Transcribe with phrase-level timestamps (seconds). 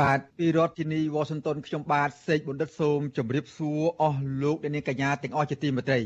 [0.00, 6.00] បាទពីរដ្ឋធានី Washington ខ្ញុំបាទសេកបណ្ឌិតសូមជម្រាបសួរអស់លោកអ្នកនាងកញ្ញាទាំងអស់ជាទីមេត្រី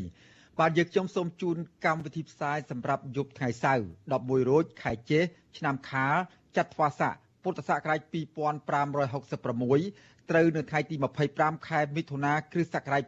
[0.59, 3.87] បាទយើងខ្ញុំសូមជូនកម្មវិធីផ្សាយសម្រាប់យប់ថ្ងៃសៅរ៍
[4.19, 5.25] 11រោចខែចេស
[5.59, 6.17] ឆ្នាំខាល
[6.57, 10.95] ចត្វាស័កពុទ្ធសករាជ2566ត្រូវនៅថ្ងៃទី
[11.31, 13.03] 25ខែមិថុនាគ្រិស្តសករាជ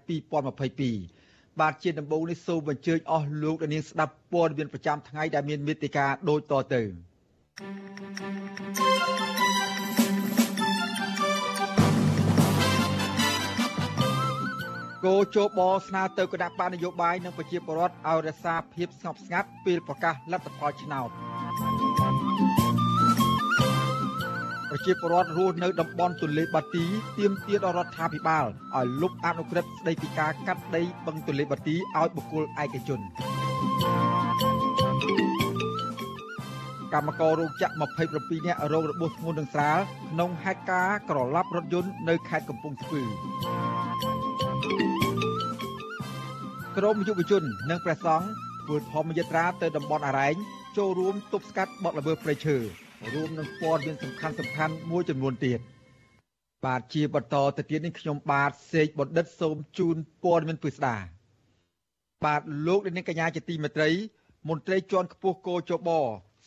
[0.83, 6.83] 2022បាទជាដំបូងនេះសូមអញ្ជើញអស់លោកអ្នកនាងស្ដាប់ព័ត៌មានប្រចាំថ្ងៃដែលមានមេត្តាដូចតទៅ
[15.05, 21.09] គោជបស្នើទៅគណៈបកនយោបាយនិងប្រជាពលរដ្ឋឲ្យរក្សាភាពស្ងប់ស្ងាត់ពេលប្រកាសលទ្ធផលឆ្នោត
[24.71, 26.85] ប្រជាពលរដ្ឋរស់នៅតំបន់ទន្លេបាទី
[27.19, 33.01] ទាមទារដល់រដ្ឋាភិបាលឲ្យលុបអនុក្រឹត្យស្តីពីការកាត់ដីបឹងទន្លេបាទីឲ្យបុគ្គលឯកជន
[36.93, 37.75] កម្មកររោងចក្រ
[38.11, 39.79] 27នាក់រងរបួសធ្ងន់នឹងស្រាល
[40.11, 43.03] ក្នុងហេតុការណ៍ក្រឡាប់រថយន្តនៅខេត្តកំពង់ស្ពឺ
[46.79, 48.29] ក្រមយុវជននិងព្រះសង្ឃ
[48.65, 50.35] ធ្វើធម្មយាត្រាទៅតំបន់អរ៉ែង
[50.77, 52.57] ចូលរួមទប់ស្កាត់បទល្មើសព្រៃឈើ
[53.15, 55.61] រួមនឹងព័ត៌មានសំខាន់សំខាន់មួយចំនួនទៀត
[56.65, 60.97] បាទជាបន្តទៅទៀតនេះខ្ញុំបាទសេកបណ្ឌិតសូមជូនព័ត៌មានពិស្ដា
[62.25, 63.91] បាទលោកនាងកញ្ញាជាទីមេត្រី
[64.49, 65.91] មន្ត្រីជាន់ខ្ពស់គោចប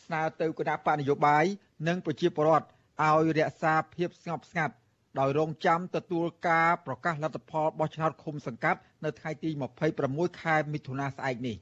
[0.04, 1.44] ស្នើទៅគណៈបកនយោបាយ
[1.88, 2.66] និងប្រជាពលរដ្ឋ
[3.02, 4.74] ឲ្យរក្សាភាពស្ងប់ស្ងាត់
[5.18, 9.50] ដោយរងចាំទទួលការប្រកាសលទ្ធផលបោះឆ្នោតឃុំសង្កាត់នៅថ្ងៃទី
[9.94, 11.56] 26ខែមិថុនាស្អែកនេះ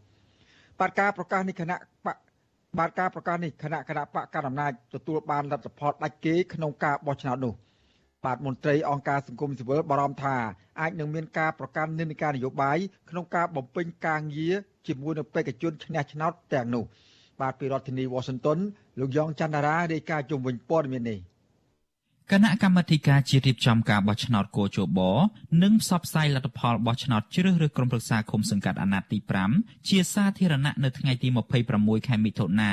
[0.78, 2.16] បាទការប្រកាសនេះគណៈបក
[2.78, 7.54] បាទការប្រកាសនេះគណៈគណៈបកកណ្ដាលអំណាចទទួលបានលទ្ធផលដាច់គេក្នុងការបោះឆ្នោតនោះ
[8.24, 10.36] បាទមន្ត្រីអង្គការសង្គមស៊ីវិលបារម្ភថា
[10.80, 12.78] អាចនឹងមានការប្រកាន់និន្នាការនយោបាយ
[13.10, 14.54] ក្នុងការបំពេញការងារ
[14.86, 16.84] ជាមួយនឹងបេក្ខជនឈ្នះឆ្នោតទាំងនោះ
[17.40, 18.58] បាទពីរដ្ឋធានី Washington
[18.98, 21.18] លោកយ៉ងច័ន្ទរារាយការណ៍ជុំវិញព័ត៌មាននេះ
[22.32, 25.00] គណៈកម្មាធិការជាតិរៀបចំការបោះឆ្នោតកោជប
[25.62, 29.18] និងផ្សព្វផ្សាយលទ្ធផលបោះឆ្នោតជ្រើសរើសក្រុមប្រឹក្សាឃុំសង្កាត់អាណត្តិទី
[29.54, 31.28] 5ជាសាធារណៈនៅថ្ងៃទី
[31.68, 32.72] 26ខែមិថុនា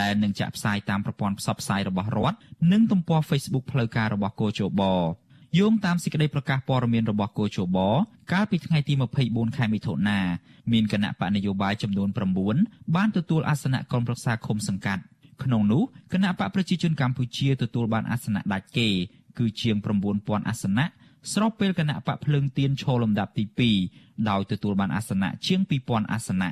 [0.00, 2.38] ដែលនឹងចាក់ផ្សាយតាមប្រព័ន្ធផ្សព្វផ្សាយរបស់រដ្ឋ
[2.72, 4.82] និងទំព័រ Facebook ផ្លូវការរបស់កោជប
[5.58, 7.78] យោងតាមសេចក្តីប្រកាសព័ត៌មានរបស់កោជប
[8.32, 8.94] កាលពីថ្ងៃទី
[9.26, 10.18] 24ខែមិថុនា
[10.72, 12.08] មានគណៈបកនយោបាយចំនួន
[12.52, 15.02] 9បានទទួលអាសនៈក្រុមប្រឹក្សាឃុំសង្កាត់
[15.44, 15.82] ក្នុងនោះ
[16.12, 18.88] គណៈបកប្រជាជនកម្ពុជាទទួលបានអាសនៈដាច់គេ
[19.38, 19.76] គឺជាង
[20.12, 20.86] 9000អាសនៈ
[21.32, 23.44] ស្របពេលគណៈបកភ្លើងទៀនឈរលំដាប់ទី
[23.86, 26.50] 2ដោយទទួលបានអាសនៈជាង2000អាសនៈ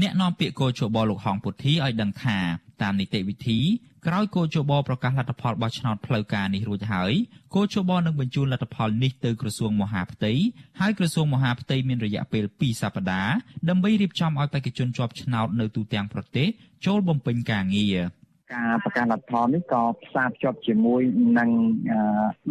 [0.00, 2.38] អ្នកនាំពាក្យកោជបលោកហងពុទ្ធីឲ្យដឹងថា
[2.82, 3.60] តាមនីតិវិធី
[4.06, 7.12] ក្រោយកោជបប្រកាសលទ្ធផលបោះឆ្នោតផ្លូវការនេះរួចហើយ
[7.54, 10.32] កោជបនឹងបញ្ជូនលទ្ធផលនេះទៅក្រសួងមហាផ្ទៃ
[10.80, 13.34] ហើយក្រសួងមហាផ្ទៃមានរយៈពេល2សប្តាហ៍
[13.68, 16.48] ដើម្បីរៀបចំឲ្យបេក្ខជនជាប់ឆ្នោតនៅទូទាំងប្រទេស
[16.86, 17.98] ចូលបំពេញការងារ។
[18.54, 21.02] ការប្រកាសលទ្ធផលនេះក៏ផ្សារភ្ជាប់ជាមួយ
[21.38, 21.50] នឹង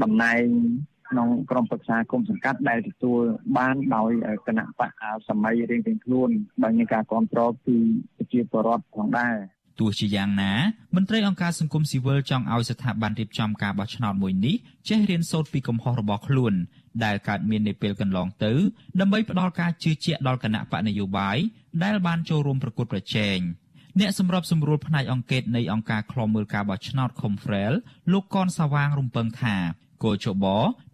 [0.04, 0.44] តំណែង
[1.10, 3.22] ក្នុងក្រមប្រឹក្សាគុំសង្កាត់ដែលទទួល
[3.58, 4.12] បានដោយ
[4.48, 4.92] គណៈបក
[5.30, 6.30] សម័យរៀងៗខ្លួន
[6.64, 7.76] ដោយមានការគ្រប់គ្រងពី
[8.18, 9.36] ប្រជាពលរដ្ឋផងដែរ
[9.80, 10.54] ទោះជាយ៉ាងណា
[10.96, 14.56] មន្ត្រីអង្គការសង្គមស៊ីវិលចង់ឲ្យស្ថាប័នរៀបចំការបោះឆ្នោតមួយនេះ
[14.90, 16.54] ចេះរៀនសូត្រពីកំហុសរបស់ខ្លួន
[17.04, 18.54] ដែលកើតមាននាពេលកន្លងទៅ
[19.00, 21.38] ដើម្បីផ្ដល់ការជឿជាក់ដល់គណៈបកនយោបាយ
[21.84, 23.38] ដែលបានចូលរួមប្រកួតប្រជែង។
[24.00, 27.74] អ្នកសម្របសម្រួលផ្នែកអង្គការនៃអង្គការឃ្លាំមើលការបោះឆ្នោត Confrel
[28.12, 29.56] លោកកនសាវាងរំពឹងថា
[30.04, 30.46] គោចប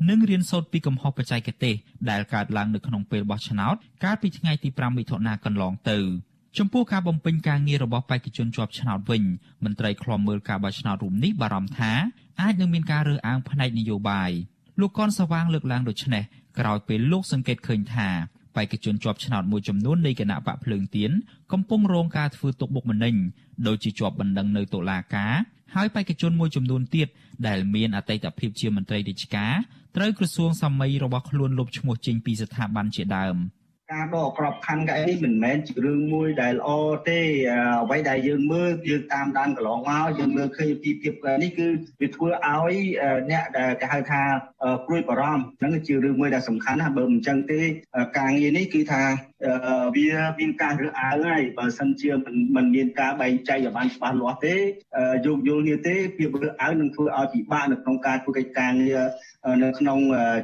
[0.09, 1.75] នឹងរៀនសូត្រពីកំហុសបច្ចេកទេស
[2.09, 5.99] ដែលកើតឡើងនៅក្នុងពេលបោះឆ្នោតកាលពីថ្ងៃទី5មិថុនាកន្លងទៅ
[6.57, 9.23] ចំពោះការបំពេញការងាររបស់បេក្ខជនជាប់ឆ្នោតវិញ
[9.63, 11.91] មន្ត្រីឃ្លាំមើលការបោះឆ្នោតរូបនេះបារម្ភថា
[12.41, 14.31] អាចនឹងមានការរើសអើងផ្នែកនយោបាយ
[14.79, 16.23] លោកកនសាវាងលើកឡើងដូចនេះ
[16.59, 18.09] ក្រោយពេលលោកសង្កេតឃើញថា
[18.57, 21.12] បេក្ខជនជាប់ឆ្នោតមួយចំនួននៃគណៈបកភ្លើងទៀន
[21.51, 23.15] កំពុងរងការធ្វើទុកបុកម្នេញ
[23.68, 25.33] ដោយជាជាប់បណ្ដឹងនៅតុលាការ
[25.75, 27.07] ហើយបេក្ខជនមួយចំនួនទៀត
[27.48, 29.54] ដែលមានអតីតភាពជាមន្ត្រីរាជការ
[29.95, 33.38] ត្រូវក្រសួងសម័យរបស់ខ្លួនលុបឈ្មោះចេញពីស្ថាប័នជាដើម
[33.94, 36.69] ការដកក្របខ័ណ្ឌកៅអីមិនមែនជារឿងមួយដែលល្អ
[37.10, 37.19] ទេ
[37.81, 41.13] អ្វីដែលយើងមើលយើងតាមដានកន្លងមកយើងមើលឃើញពីភាព
[41.44, 41.68] នេះគឺ
[42.01, 42.75] វាធ្វើឲ្យ
[43.31, 44.22] អ្នកដែលគេហៅថា
[44.86, 47.62] ព្រួយបារម្ភហ្នឹងជារឿងមួយដែលសំខាន់ណាបើមិនចឹងទេ
[48.18, 49.04] ការងារនេះគឺថា
[49.95, 54.56] វាមានការរើសអើងហើយបើសិនជាមិនមិនមានការបែងចែកឲ្យបានច្បាស់លាស់ទេ
[55.25, 59.00] យោគយល់នេះទេភាពរើសអើងនឹងធ្វើឲ្យពិបាកនៅក្នុងការធ្វើកិច្ចការងារ
[59.63, 60.00] នៅក្នុង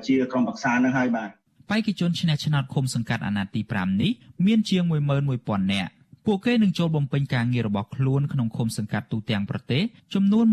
[0.08, 1.32] ជាក្រុមប្រឹក្សានឹងហើយបាទ
[1.74, 4.12] បេក្ខជនឈ្នះឆ្នោតឃុំសង្កាត់អាណត្តិទី5នេះ
[4.46, 4.84] មានជាង
[5.28, 5.92] 11000នាក់
[6.26, 9.84] ពួកគេនឹងចូលបំពេញការងាររបស់ខ្លួនក្នុងឃុំសង្កាត់ទូទាំងប្រទេស
[10.14, 10.46] ចំនួន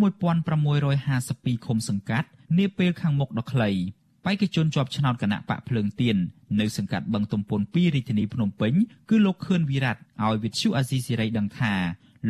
[0.78, 2.28] 1652ឃុំសង្កាត់
[2.58, 3.70] នាពេលខាងមុខដ៏ខ្លី
[4.25, 6.17] បេក្ខជនជាប់ឆ្នោតគណៈបកភ្លើងទៀន
[6.61, 8.72] នៅសង្កាត់បឹងទំពុន2រាជធានីភ្នំពេញ
[9.11, 11.75] គឺលោកខឿនវិរៈឲ្យវិទ្យុអាស៊ីសេរីដឹងថា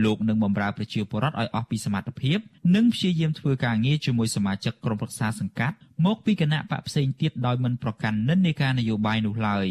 [0.05, 2.39] លោកនឹងបម្រើប្រជាពលរដ្ឋឲ្យអស់ពីសមត្ថភាព
[2.75, 5.77] និងព្យាយាមធ្វើការងារជាមួយសមាជិកក្រុមប្រឹក្សាសង្កាត់
[6.07, 9.67] មកពីគណៈបកផ្សេងទៀតដោយមិនប្រកាន់និន្នាការនយោបាយនោះឡើយ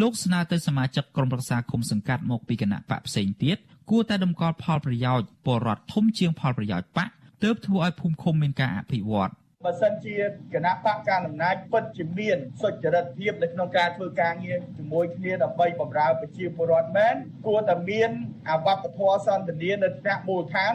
[0.00, 3.56] លោកស្នើទៅសមាជិកក្រុមប្រឹក្សាគុំសង្កាត់មកពីគណៈបកផ្សេងទៀត
[3.90, 7.08] គួរតែតម្កល់ផលប្រយោជន៍ពលរដ្ឋធំជាងផលប្រយោជន៍បក
[7.42, 9.34] ទើបធ្វើឲ្យភូមិឃុំមានការអភិវឌ្ឍន៍
[9.64, 10.16] បើសិនជា
[10.54, 17.14] គណៈបកកណ្ដាលអំណាចពិតជាមានសុចរិតភាពនៅក្នុងការធ្វើការងារជាមួយគ្នាដើម្បីបម្រើប្រជាពលរដ្ឋមែន
[17.46, 18.10] គួរតែមាន
[18.50, 20.72] អវត្តធម៌សន្តានានៅថ្នាក់មូលដ្ឋាន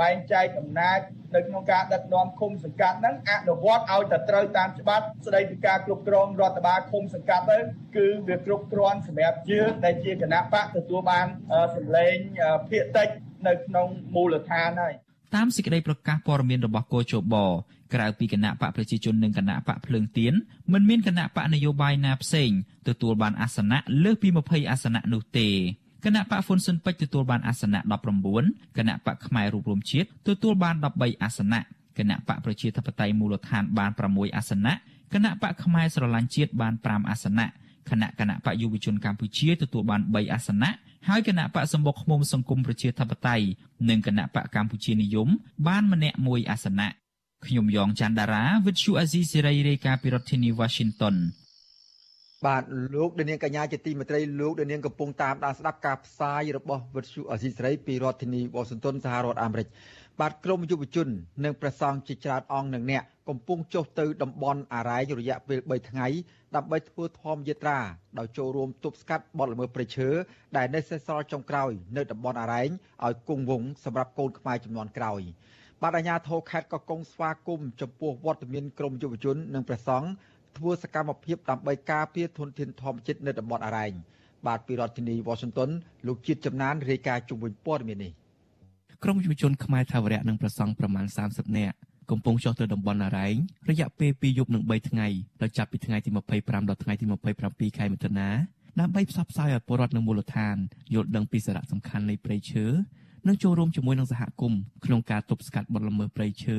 [0.00, 1.00] បែងចែកអំណាច
[1.34, 7.58] នៅក្នុងការដឹកនាំឃុំសង្កាត់ហ្នឹងអនុវត្តឲ្យតែត្រូវតាមច្បាប់ស្ដីពីការគ្រប់គ្រងរដ្ឋបាលឃុំសង្កាត់ទៅ
[7.96, 11.26] គឺវាគ្រប់គ្រាន់សម្រាប់យើងដែលជាគណៈបកទទួលបាន
[11.76, 12.16] សម្លេង
[12.70, 13.08] ភាកតិច
[13.46, 14.94] នៅក្នុងមូលដ្ឋានហើយ
[15.34, 17.34] តាមសេចក្តីប្រកាសព័ត៌មានរបស់កោជប
[17.94, 20.34] ក្រៅពីគណៈបកប្រជាជននិងគណៈបកភ្លើងទៀន
[20.72, 22.50] មិនមានគណៈបកនយោបាយណាផ្សេង
[22.88, 25.48] ទទួលបានអាសនៈលើសពី20អាសនៈនោះទេ
[26.04, 27.80] គណៈបកហ៊ុនស៊ិនពេជ្រទទួលបានអាសនៈ
[28.28, 31.60] 19គណៈបកផ្នែករូបរមជាតិទទួលបាន13អាសនៈ
[31.98, 34.72] គណៈបកប្រជាធិបតេយ្យមូលដ្ឋានបាន6អាសនៈ
[35.12, 37.46] គណៈបកផ្នែកស្រឡាញ់ជាតិបាន5អាសនៈ
[37.90, 40.70] គណៈគណៈបកយុវជនកម្ពុជាទទួលបាន3អាសនៈ
[41.08, 43.44] ហើយគណៈបកសម្បុកឃុំសង្គមប្រជាធិបតេយ្យ
[43.88, 45.28] និងគណៈបកកម្ពុជានិយម
[45.66, 46.88] បានម្នាក់មួយអាសនៈ
[47.46, 51.16] ខ្ញុំយ៉ងច័ន្ទដារាវិទ្យុអាស៊ីសេរីរាយការណ៍ពីរដ្ឋធានី Washington
[52.46, 52.62] បាទ
[52.94, 59.68] លោកដានៀងកញ្ញាជាទីមេត្រីលោកដានៀងកំពុងតាមដានស្ដាប់ការផ្សាយរបស់វិទ្យុអាស៊ីសេរីពីរដ្ឋធានី Washington សហរដ្ឋអាមេរិក
[60.20, 61.08] បាទក្រមយុវជន
[61.44, 66.06] និងព្រះសង្ឃជាច្រើនអង្គនិងអ្នកកំពុងចុះទៅតំបន់អារ៉ែងរយៈពេល3ថ្ងៃ
[66.56, 67.78] ដើម្បីធ្វើធម្មយាត្រា
[68.18, 70.08] ដោយចូលរួមទប់ស្កាត់បទល្មើសព្រៃឈើ
[70.56, 72.70] ដែលនៅសេសសល់ចុងក្រោយ នៅតំបន់អារ៉ែង
[73.06, 75.22] ឲ្យគង់វង្សសម្រាប់កូនខ្មែរចំនួនក្រោយ។
[75.82, 80.08] បាទអាជ្ញាធរខេត្តកកុងស្វាគមន៍ចំពោះវត្តមានក្រមយុវជននិងព្រះសង្ឃ
[80.58, 83.92] ធ្វើសកម្មភាពដើម្បីការពារធនធានធម្មជាតិនៅតំបន់អរ៉ែង
[84.46, 85.70] បាទពីរដ្ឋធានី Washington
[86.06, 88.12] លោកជាតិចំណានរាយការណ៍ជុំវិញព័ត៌មាននេះ
[89.04, 91.74] ក្រមយុវជនខ្មែរថាវរៈនិងព្រះសង្ឃប្រមាណ30នាក់
[92.10, 93.34] កំពុងចុះទៅតំបន់អរ៉ែង
[93.70, 95.06] រយៈពេល2យប់និង3ថ្ងៃ
[95.42, 97.04] ដោយចាប់ពីថ្ងៃទី25ដល់ថ្ងៃទី
[97.42, 98.28] 27ខែមិថុនា
[98.80, 100.56] ដើម្បីផ្សព្វផ្សាយឲ្យពលរដ្ឋនៅមូលដ្ឋាន
[100.94, 102.66] យល់ដឹងពីសារៈសំខាន់នៃព្រៃឈើ
[103.26, 106.58] និងចូលរួមជាមួយនឹងសហគមន៍ក្នុងការទប់ស្កាត់បទល្មើសព្រៃឈើ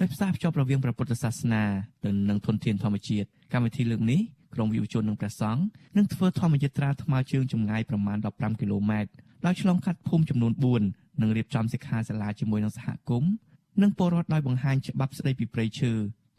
[0.00, 1.62] ដោយផ្សារភ្ជាប់រវាងព្រះពុទ្ធសាសនា
[2.04, 4.20] ទៅនឹងធនធានធម្មជាតិកម្មវិធីលើកនេះ
[4.54, 5.62] ក្រុមយុវជននិងព្រះសង្ឃ
[5.96, 9.10] នឹងធ្វើធម្មយាត្រាថ្មើរជើងចម្ងាយប្រមាណ15គីឡូម៉ែត្រ
[9.46, 10.52] ដោយឆ្លងកាត់ភូមិចំនួន
[10.86, 13.30] 4និងរៀបចំសិក្ខាសាលាជាមួយនឹងសហគមន៍
[13.82, 15.92] និងពលរដ្ឋដោយបង្ហាញច្បាប់ស្តីពីព្រៃឈើ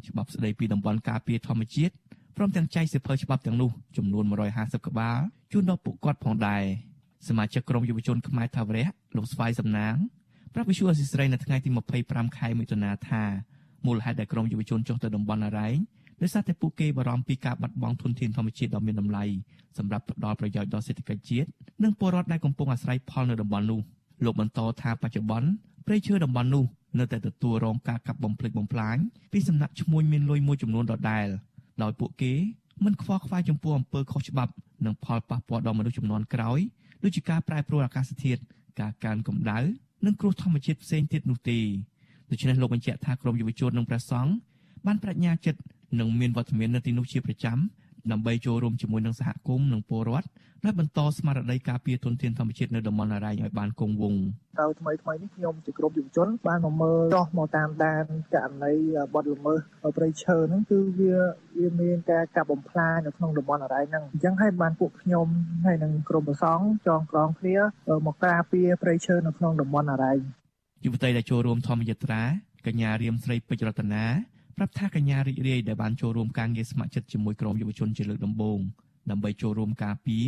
[0.08, 1.94] ច្បាប់ស្តីពីតំបន់ការពារធម្មជាតិ
[2.38, 4.25] ព្រមទាំងចែកសិភើច្បាប់ទាំងនោះចំនួន
[4.56, 5.18] 150ក្បាល
[5.52, 6.64] ជូនដល់ពួកគាត់ផងដែរ
[7.28, 9.96] សមាជិកក្រុមយុវជនខ្មែរថាវរៈលោកស្វាយសំណាង
[10.54, 11.69] ប្រាប់វិសុយអសិស្រ័យនៅថ្ងៃទី
[12.04, 13.24] 25ខែមិថុនាថា
[13.86, 15.78] មូលហេតុដែលក្រុមយុវជនចុះទៅតំបន់អរ៉ែង
[16.22, 19.24] ដោយសារតែពួកគេបារម្ភពីការបាត់បង់ធនធានធម្មជាតិដ៏មានតម្លៃ
[19.78, 21.48] សម្រាប់ផ្ដល់ប្រយោជន៍ដល់សេដ្ឋកិច្ចជាតិ
[21.84, 23.80] និងពលរដ្ឋដែលកំពុងអាស្រ័យផលនៅតំបន់នោះ
[24.25, 25.50] លោកបន្តថាបច្ចុប្បន្ន
[25.86, 26.66] ព្រៃឈើតំបន់នោះ
[27.00, 28.97] នៅតែទទួលរងការកាប់បំផ្លិចបំផ្លាញ
[29.33, 31.28] ពីសំណាក់ឈ្មួញមានលុយមួយចំនួនដដែល
[31.81, 32.33] ដោយពួកគេ
[32.86, 34.52] មិនខ្វល់ខ្វាយចំពោះអំពើខុសច្បាប់
[34.86, 36.59] និងផលប៉ះពាល់ដល់មនុស្សចំនួនក្រោយ
[37.04, 38.42] ដូចជាការប្រែប្រួលអាកាសធាតុ
[38.80, 39.59] ការកើនកម្ដៅ
[40.06, 41.59] និងគ្រោះធម្មជាតិផ្សេងទៀតនោះទេ
[42.31, 44.33] ដូច្នេះលោកបញ្ជាក់ថាក្រមយុវជននិងព្រះសង្ឃ
[44.85, 45.59] បានបញ្ញាចិត្ត
[45.99, 47.57] និងមានវត្តមាននៅទីនោះជាប្រចាំ
[48.11, 50.28] ដើម្បីចូលរួមជាមួយនឹងសហគមន៍និងពលរដ្ឋ
[50.66, 54.21] ដែលបន្តស្មារតីការពារធនធានធម្មជាតិនៅតំបន់អរ៉ៃឲ្យបានគង់វង្ស
[54.59, 58.73] ទៅថ្មីថ្មីនេះខ្ញុំជាក្រុមយុវជនបានមកមើលចោះមកតាមដានករណី
[59.14, 59.59] បទល្មើស
[59.97, 61.16] ព្រៃឈើហ្នឹងគឺវា
[61.57, 65.28] វាមានការកាប់បំផ្លាញនៅក្នុងតំបន់អរ៉ៃហ្នឹងអញ្ចឹងហើយបានពួកខ្ញុំ
[65.66, 67.57] ហើយនឹងក្រុមប្រសង់ចងក្រងគ្នា
[68.07, 70.14] មកការពារព្រៃឈើនៅក្នុងតំបន់អរ៉ៃ
[70.83, 72.23] យុវតីដែលចូលរួមធម្មយាត្រា
[72.68, 74.06] កញ្ញារៀមស្រីពេជ្ររតនា
[74.57, 78.59] ប្រាប់ថាកញ្ញារីករាយដែលបានចូលរួមការងារស្ម័គ្រចិត្តជាមួយក្រុមយុវជនជាលើកដំបូង
[79.11, 80.26] ដើម្បីចូលរួមការពារ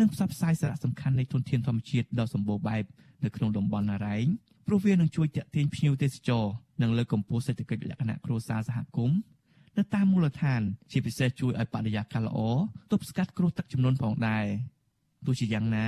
[0.00, 2.84] និងផ្សព្វផ្សាយសារៈសំខាន់នៃធនធានធម្មជាតិដ៏សម្បូរបែប
[3.24, 4.26] នៅក្នុងតំបន់ណារ៉ែង
[4.66, 6.44] ព្រោះវានឹងជួយទាក់ទាញភ្ញៀវទេសចរ
[6.82, 9.18] និងលើកកម្ពស់សេដ្ឋកិច្ចលក្ខណៈគ្រួសារសហគមន៍
[9.76, 10.60] នៅតាមមូលដ្ឋាន
[10.90, 12.38] ជាពិសេសជួយឲ្យបរិយាកាសល្អ
[12.92, 14.46] ទប់ស្កាត់គ្រោះទឹកជំនន់ផងដែរ
[15.26, 15.86] ទោះជាយ៉ាងណា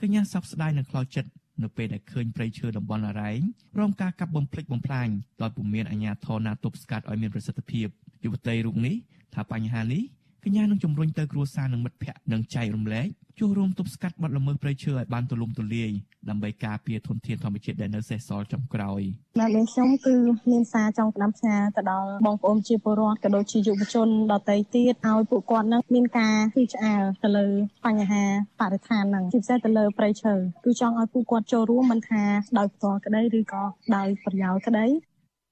[0.00, 1.30] កញ្ញាសោកស្ដាយនិងខ្លោចចិត្ត
[1.62, 3.40] នៅពេលដែលឃើញព្រៃឈើតំបន់អរ៉ែង
[3.78, 5.08] រងការកាប់បំផ្លិចបំផ្លាញ
[5.42, 7.86] ដោយពុំមានអាជ្ញាធរណាទប់ស្កាត់ឲ្យមានប្រសិទ្ធភាព
[8.24, 8.94] យុវតីរូបនេះ
[9.34, 10.02] ថាបញ្ហានេះ
[10.44, 13.08] កញ្ញានឹងជំរុញទៅគ្រួសារនិងមិត្តភ័ក្តិនិងចែករំលែក
[13.40, 15.90] ចូលរួមទប់ស្កាត់បទល្មើសព្រៃឈើឲ្យបានទូលំទូលាយ
[16.30, 19.00] ដើម្បីការពារធនធានធម្មជាតិដែលនៅសេសសល់ចុងក្រោយ
[19.40, 20.14] បាទលេងខ្ញុំគឺ
[20.50, 27.46] មានសារចង់ផ្ដាំផ្ញើទៅដល់បងប្អូនជាពលរដ្ឋក៏ដូចជាយុវជនដទៃទៀតឲ្យពួកគាត់នឹងមានការពីឆ្អាលទៅលើ
[27.86, 28.24] បញ្ហា
[28.60, 32.22] បរិស្ថានហ្នឹងជាពិសេសទៅលើព្រៃឈើគឺចង់ឲ្យពួកគាត់ចូលរួមមិនថា
[32.58, 33.62] ដោយផ្ទាល់ក្តីឬក៏
[33.96, 34.86] ដោយប្រយោលក្តី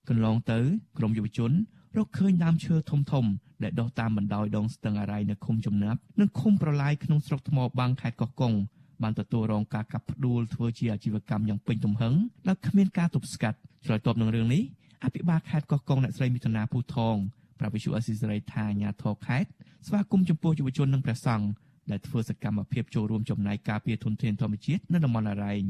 [0.08, 0.58] កន្លងទៅ
[0.98, 1.52] ក្រមយុវជន
[1.96, 3.24] រកឃើញដើមឈើធំធំ
[3.62, 8.54] ដែលដុះតាមបណ្ដោយដងស្ទឹងអរ៉ៃនៅឃុំចំណាប់និងឃុំប្រឡាយក្នុងស្រុកថ្មបាំងខេត្តកោះកុង
[9.02, 12.14] បានទទួលរងការកាប់ផ្ដួលធ្វើជាអាជីវកម្មយ៉ាងពេញទំហឹង
[12.48, 14.62] ដោយគ្មានការទប់ស្កាត់ឆ្លើយតបនឹងរឿងនេះ
[15.04, 17.16] អភិបាលខេត្តកោះកុងអ្នកស្រីមិថុនាភូថង
[17.58, 19.50] ប្រាវិសុអស៊ីសេរីថាអាញាធរខេត្ត
[19.86, 21.46] ស្វាគមន៍ចំពោះយុវជននិងព្រះសង្ឃ
[21.90, 25.64] ដែលធ្វើសកម្មភាពចូលរួមចំណែកការពារធនធានធម្មជាតិនៅតំបន់អរ៉ែង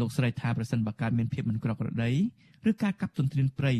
[0.00, 2.10] លោកស្រីថាប្រសិនបើកើតមានភាពមិនប្រក្រតី
[2.70, 3.74] ឬការកាប់ទន្ទ្រានព្រៃ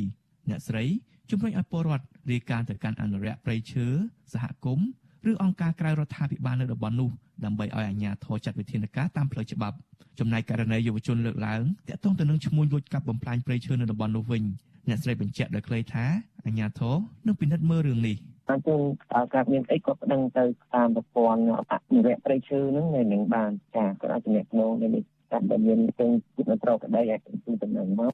[0.50, 0.84] អ្នកស្រី
[1.32, 3.86] ជំរុញឲ្យពលរដ្ឋរាយការណ៍ទៅកាន់អនុរិយព្រៃឈើ
[4.32, 4.88] សហគមន៍
[5.30, 7.10] ឬអង្គការក្រៅរដ្ឋាភិបាលនៅតំបន់នោះ
[7.44, 9.76] ដើម្បីឲ្យអាជ្ញាធរចាត់វិធានការតាមផ្លូវច្បាប់
[10.18, 14.42] ចំណែកករណីយុវជនលើកឡើងតាក់ទងទៅនឹងឈ្មោះលួចកាប់បំផ្លាញព្រៃឈើនៅតំបន់នោះវិញ
[14.88, 16.04] អ្នកស្រីបញ្ជាក់ដោយខ្លីថា
[16.46, 16.94] អាជ្ញាធរ
[17.26, 18.16] នឹងពិនិត្យមើលរឿងនេះ
[18.50, 18.80] អញ្ចឹង
[19.12, 28.12] តើការមានអីក៏ប្តឹងទៅតាមប្រព័ន្ធអនុរិយព្រៃឈើហ្នឹងនៅនឹងបានចាក៏អាចជំនាញក្នុងនេះតាមដែលមានពេញជាប្រកក្តីអាចទៅតំណែងមក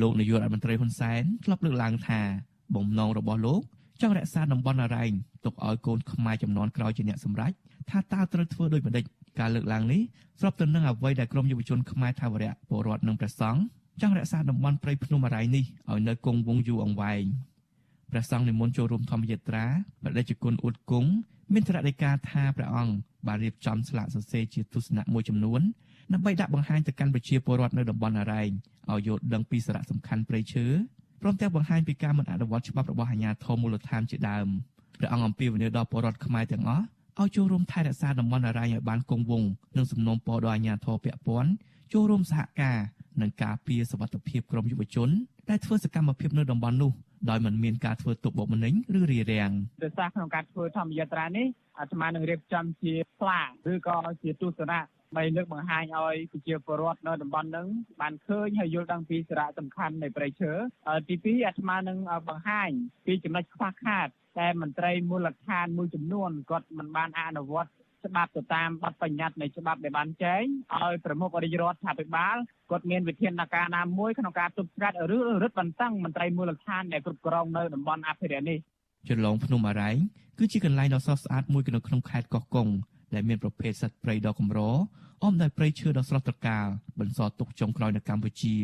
[0.00, 2.20] លោកនាយករដ្ឋមន្ត្រីហ៊ុនសែនធ្លាប់លើកឡើងថា
[2.74, 3.62] បំណងរបស់លោក
[4.00, 5.12] ចង់រក្សាតំបន់អរ៉ែង
[5.44, 7.52] ទុកឲ្យកូនខ្មែរចំនួនក្រោយជាអ្នកសម្រេច
[7.90, 9.04] ថាតើត្រូវធ្វើដូចម្តេច
[9.38, 10.00] ការលើកឡើងនេះ
[10.40, 13.62] ស្របទៅនឹងអ្វីដែលក្រមយុវជនខ្មែរថាវរៈពលរដ្ឋនិងព្រះសង្ឃ
[14.02, 17.24] ចង់រក្សាតំបន់ព្រៃភ្នំអរ៉ៃនេះឲ្យនៅគង់វង្សយូរអង្វែង
[18.10, 19.66] ព្រះសង្ឃនិមន្តចូលរួមធម្មយាត្រា
[20.04, 21.10] បដិជគុណអ៊ុតគង់
[21.52, 22.94] មានត្រដីកាថាព្រះអង្គ
[23.26, 25.60] បានរៀបចំស្លាកសរសេរជាទស្សនៈមួយចំនួន
[26.12, 28.50] ដើម្បីដាក់បង្ហាញទៅកាន់ប្រជាពលរដ្ឋនៅតំបន់អរ៉ែង
[28.90, 30.66] ឲ្យយល់ដឹងពីសារៈសំខាន់ព្រៃឈើ
[31.22, 34.46] ព្រមទាំងបង្ហាញពីការមិនអនុវត្តច្បាប់របស់អាជ្ញាធរមូលដ្ឋានជាដើម
[34.98, 36.84] ព្រះអង្គអំពាវនាវដល់ពលរដ្ឋខ្មែរទាំងអស់
[37.20, 41.50] ឲ្យចូលរួមថែរក្សាតំបន់អរ៉ែងឲ្យបានគង់វង្សនិងសំណូមពរដល់អាជ្ញាធរពាក់ព័ន្ធ
[41.92, 42.78] ចូលរួមសហការ
[43.20, 45.08] និងការពារសវត្ថិភាពក្រុមយុវជន
[45.50, 46.92] ដែលធ្វើសកម្មភាពនៅតំបន់នោះ
[47.30, 49.52] ដោយមិនមានការធ្វើទុកបុកម្នេញឬរារាំង
[49.84, 51.46] ដោយសារក្នុងការធ្វើធម្មយាត្រានេះ
[51.78, 54.80] អាត្មានឹងរៀបចំជាផ្លាឬក៏ជាទស្សនៈ
[55.16, 57.68] បីលើកបង្ហាញឲ្យប្រជាពលរដ្ឋនៅតំបន់ហ្នឹង
[58.00, 60.52] បានឃើញហើយយល់ដឹងពីសារៈសំខាន់នៃប្រៃឈើ
[61.08, 61.98] ទី2អាត្មានឹង
[62.28, 62.70] បង្ហាញ
[63.06, 67.70] ពីចំណុចខ្វះខាតតែមន្ត្រីមូលដ្ឋានមួយចំនួនគាត់មិនបានអនុវត្ត
[68.06, 70.44] ច្បាប់ទៅតាមបទបញ្ញត្តិនៃច្បាប់ដែលបានចែង
[70.82, 72.36] ឲ្យប្រមុខរាជរដ្ឋាភិបាល
[72.70, 78.58] គាត់មានវិធានការណាមួយក្នុងការទប់ស្កាត់ឬរឹតបន្តឹងមន្ត្រីមូលដ្ឋានដែលគ្រប់គ្រងនៅតំបន់អភិរក្សនេះ
[79.08, 79.96] ចន្លងភ្នំអរ៉ែង
[80.38, 82.68] គឺជាកន្លែងដ៏ស្រស់ស្អាតមួយនៅក្នុងខេត្តកោះកុង
[83.14, 84.60] ដែលមានប្រភេទសត្វព្រៃដ៏កម្រ
[85.22, 86.66] អមដោយព្រៃឈើដ៏ស្រស់ត្រកាល
[87.00, 88.56] បន្សល់ទុកចុងក្រោយនៅកម្ពុជា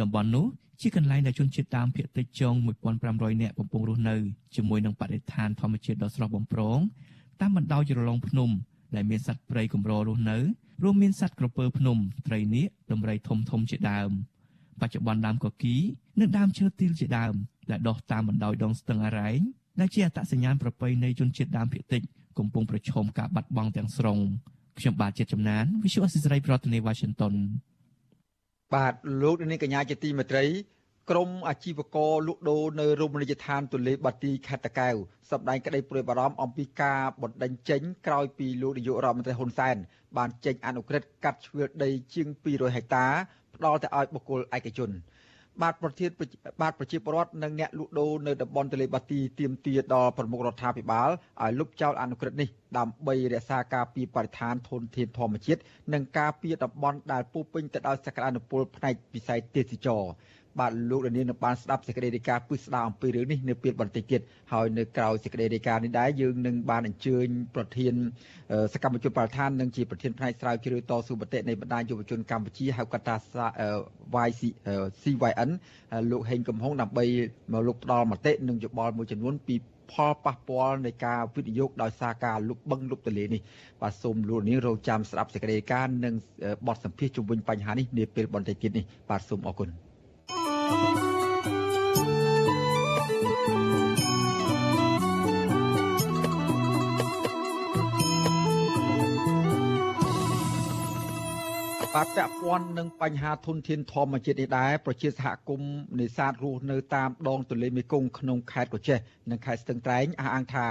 [0.00, 0.46] តំបន់នោះ
[0.80, 2.54] ជាកន្លែងដែលជនជាតិដើមភាគតិចចុង
[2.98, 4.16] 1500នាក់កំពុងរស់នៅ
[4.54, 6.78] ជាមួយនឹងបរិស្ថានធម្មជាតិដ៏ស្រស់បំព្រង
[7.40, 8.50] តាមបណ្ដោយជ្រលងភ្នំ
[8.94, 10.38] ដែលមានសត្វព្រៃកម្ររស់នៅ
[10.82, 14.10] រួមមានសត្វក្រពើភ្នំត្រីនាគដំរីធំធំជាដើម
[14.80, 15.76] បច្ចុប្បន្នដើមកគី
[16.20, 17.34] និងដើមឈើទាលជាដើម
[17.70, 19.40] ដែលដុះតាមបណ្ដោយដងស្ទឹងអរ៉ែង
[19.80, 22.02] ដែលជាអត្តសញ្ញាណប្រពៃណីជនជាតិដើមភាគតិច
[22.38, 24.18] កំពុងប្រឈមការបាត់បង់ទាំងស្រុង
[24.78, 27.34] ខ្ញុំបាទជាចំណាន Visual Assisray ប្រធានាទី Washington
[28.74, 30.44] បាទលោកនាងកញ្ញាជាទីមេត្រី
[31.10, 34.94] ក្រមអាជីវករលក់ដូរនៅរមណីយដ្ឋានទូលេបាទីខេត្តតាកែវ
[35.30, 39.76] សម្ដែងក្តីព្រួយបារម្ភអំពីការបណ្តេញចេញក្រោយពីលោកនាយករដ្ឋមន្ត្រីហ៊ុនសែន
[40.16, 43.06] បានចេញអនុក្រឹត្យកាត់ជ្រឿដីជាង200ហិកតា
[43.56, 44.90] ផ្ដល់ទៅឲ្យបុគ្គលឯកជន។
[45.62, 46.10] បាទប្រធាន
[46.62, 51.10] បាទប្រជាពលរដ្ឋនិងអ្នកលក់ដូរនៅតំបន់ទលេបាទីទាមទារដល់ប្រមុខរដ្ឋាភិបាល
[51.42, 55.60] ឲ្យលុបចោលអនុក្រឹត្យនេះដើម្បីរក្សាការពារបរិស្ថានធនធានធម្មជាតិ
[55.92, 60.02] និងការពារតំបន់ដែលពោពេញទៅដោយសក្តានុពលផ្នែកវិស័យទេសចរ
[60.58, 64.20] បាទលោកលាននឹងបានស្ដាប់សេចក្តីរាយការណ៍ពិស្ដារអំពីរឿងនេះនៅពេលបន្តិចទៀត
[64.52, 67.94] ហើយនៅក្រៅសេចក្តីរាយការណ៍នេះដែរយើងនឹងបានអញ្ជើញប្រធាន
[68.74, 73.16] សកម្មជនបរិស្ថាននិងជាប្រធានផ្នែកស្រាវជ្រាវតស៊ូមតិនៃបណ្ដាញយុវជនកម្ពុជាហៅកាត់ថា
[74.28, 74.42] YC
[75.02, 75.50] CYN
[76.10, 77.04] លោកហេងកំហុងដើម្បី
[77.52, 79.56] មកលោកផ្ដល់មតិនិងយោបល់មួយចំនួនពី
[79.92, 83.40] ផលប៉ះពាល់នៃការវិនិយោគដោយសារការលុបបឹងលុបទន្លេនេះ
[83.82, 86.14] បាទសូមលោកនាងរងចាំស្ដាប់សេចក្តីការណ៍និង
[86.66, 89.83] បទសម្ភាសន៍ជុំវិញបញ្ហានេះនាពេលបន្តិចទៀតនេះបាទសូមអរគុណ
[101.98, 108.98] បាទពាក់ព័ន្ធនឹងបញ្ហាធនធានធម្មជាតិនេះដែរប្រជាសហគមន៍នេសាទរស់នៅតាមដងទន្លេមេគង្គក្នុងខេត្តកោះចេះ
[109.30, 110.66] និងខេត្តស្ទឹងត្រែងអះអាងថា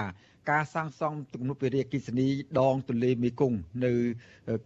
[0.51, 2.27] ការសាងសង់ទំនប់វារីអគ្គិសនី
[2.59, 3.93] ដងទន្លេមេគង្គនៅ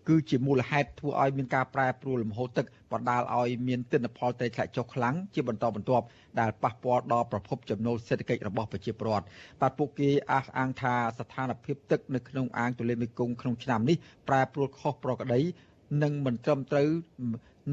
[0.07, 6.05] គឺជាមូលហេតុធ្វើឲ្យមានការប្រែប្រួលលំហូរទឹកបណ្ដាលឲ្យមានទិន្នផលត្រីធ្លាក់ចុះខ្លាំងជាបន្តបន្ទាប់
[6.39, 9.25] ដែលប៉ះពាល់ដល់ប្រភពចំណូលសេដ្ឋកិច្ចរបស់ប្រជាពលរដ្ឋ
[9.61, 13.97] បាទពួកគេអះអាងថាស្ថានភាពទឹកនៅក្នុងអាងទន្លេមេគង្គក្នុងឆ្នាំនេះ
[14.27, 15.41] ប្រែប្រួលខុសប្រក្រតី
[16.03, 16.89] និងមិនត្រឹមត្រូវ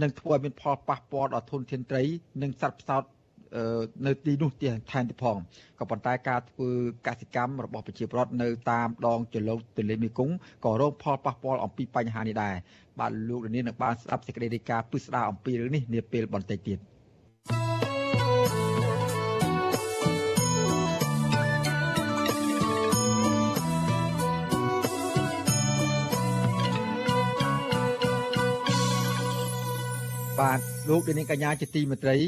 [0.03, 2.03] នឹងធ្វើឲ្យមានផលប៉ះពាល់ដល់ធនធានត្រី
[2.43, 3.03] និងសត្វផ្សោត
[4.07, 5.37] នៅទីនោះទៀតថែមទៀតផង
[5.79, 6.71] ក៏ប៉ុន្តែការធ្វើ
[7.07, 12.55] កសិកម្មរបស់ប្រជាពលរដ្ឋនៅតាមដងចលោទន្លេមេគង្គក៏រងផលប៉ះពាល់អំពីបញ្ហានេះដែរ
[12.99, 16.94] បាទលោកលាននឹងបានស្ដាប់សេចក្តីរាយការណ៍ពិស្ដារអំពីរឿងនេះនាពេលបន្តិចទៀត
[30.45, 32.19] បាទលោកលានកញ្ញាជាទីមេត្រី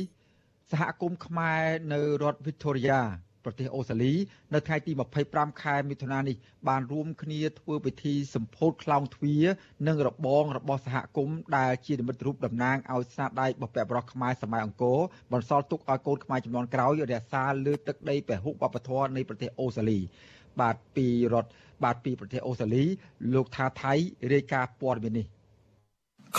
[0.70, 2.98] សហគមន៍ខ្មែរនៅរដ្ឋ Victoria
[3.44, 4.12] ប្រទេសអូស្ត្រាលី
[4.54, 4.92] នៅថ្ងៃទី
[5.26, 6.36] 25ខែមិថុនានេះ
[6.68, 9.44] បានរួមគ្នាធ្វើពិធីសម្ពោធខ្លោងទ្វារ
[9.88, 14.98] និងរបងរបស់សហគមន៍ដែលជានិមិត្តរូបតំណាងឲ្យស្នាដៃបុព្វបុរសខ្មែរសម័យអង្គរ
[15.32, 19.98] បន្សល់ទុកឲ្យកូនខ្មែរចំនួនក្រោយរក្សាលើទឹកដីពហុវប្បធម៌នៃប្រទេសអូស្ត្រាលី
[20.60, 21.50] បាទពីរដ្ឋ
[21.84, 22.84] បាទពីប្រទេសអូស្ត្រាលី
[23.34, 23.94] លោកថាថៃ
[24.32, 25.35] រាយការណ៍ព័ត៌មាននេះ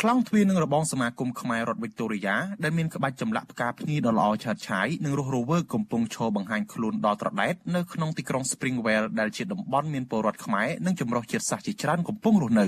[0.01, 12.67] ខ្លងទ្វារនឹងរបងសមាគមខ្មែររដ្ឋវិកតូរីយ៉ាដែលមានក្បាច់ចម្លាក់ផ្កាភ្ញីដ៏ល្អឆើតឆាយនិងរស់រវើកកំពុងឈរបង្ហាញខ្លួនដល់ត្រដែតនៅក្នុងទីក្រុង Springwell ដែលជាតំបន់មានពលរដ្ឋខ្មែរនិងចម្រុះជាតិសាសន៍ជាច្រើនកំពុងរស់នៅ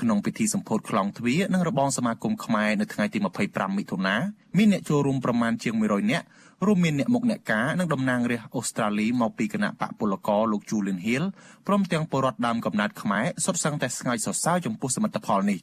[0.00, 4.16] ក្នុងពិធីសម្ពោធខ្លងទ្វារនិងរបងសមាគមខ្មែរនៅថ្ងៃទី25មិថុនា
[4.58, 6.26] មានអ្នកចូលរួមប្រមាណជាង100នាក់
[6.66, 11.24] រួមមានអ្នកមុខអ្នកការនិងតំណាងរាស្ត្រអូស្ត្រាលីមកពីគណៈបកពលករលោក Julian Hill
[11.66, 15.60] ព្រមទាំងពលរដ្ឋដើមកំណើតខ្មែរសុទ្ធសឹងតែស្ងើចសរសើរចំពោះសមិទ្ធផលនេះ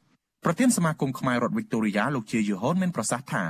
[0.47, 3.43] ប្រធានសមាគមខ្មែររដ្ឋវិកតូរីយ៉ាលោកជាយូហុនមានប្រសាសន៍ថា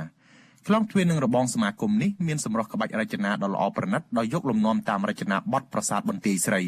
[0.66, 6.62] ខ្លងទ្វារនឹងរបងសមាគមនេះមានសម្រស់ក្បាច់រចនាដ៏ល្អប្រណិតដោយយកលំនាំតាមរចនាបថប្រាសាទបន្ទាយស្រី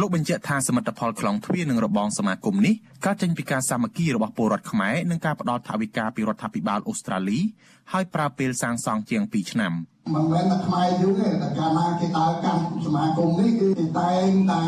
[0.00, 2.74] លោកបញ្ជាក់ថាសមិទ្ធផលខ្លងទ្វារនឹងរបងសមាគមនេះ
[3.04, 7.40] កើតចេញពីការសាមគ្គីរបស់ពលរដ្ឋខ្មែរនិងការផ្ដល់ថវិកាពីរដ្ឋាភិបាលអូស្ត្រាលី
[7.92, 9.74] ហើយប្រើពេលសាងសង់ជាង2ឆ្នាំ។
[10.14, 14.66] មិនមែនតែខ្មែរយើងទេតែកាលណាគេដើរកាន់សមាគមនេះគឺគេតែងតែ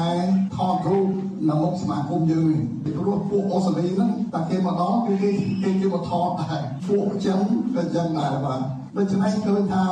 [0.57, 1.09] ថតរូប
[1.51, 2.45] នៅមុខសមាគមយើង
[2.85, 5.31] ពីព្រោះពួកអូស្ត្រាលីហ្នឹងតែគេមកដល់គឺគេ
[5.63, 6.59] គេគេមកថតតែ
[6.89, 7.39] ពួកអញ្ចឹង
[7.75, 8.61] ក៏អញ្ចឹងដែរបាទ
[8.99, 9.85] ដូច្នេះឃើញថា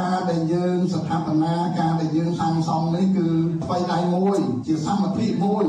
[0.00, 3.26] ការដែលយើងស្ថាបនាការដែលយើងសាងសង់នេះគឺ
[3.64, 5.66] ថ្មីដៃមួយ ជាសម្មភាពមួយ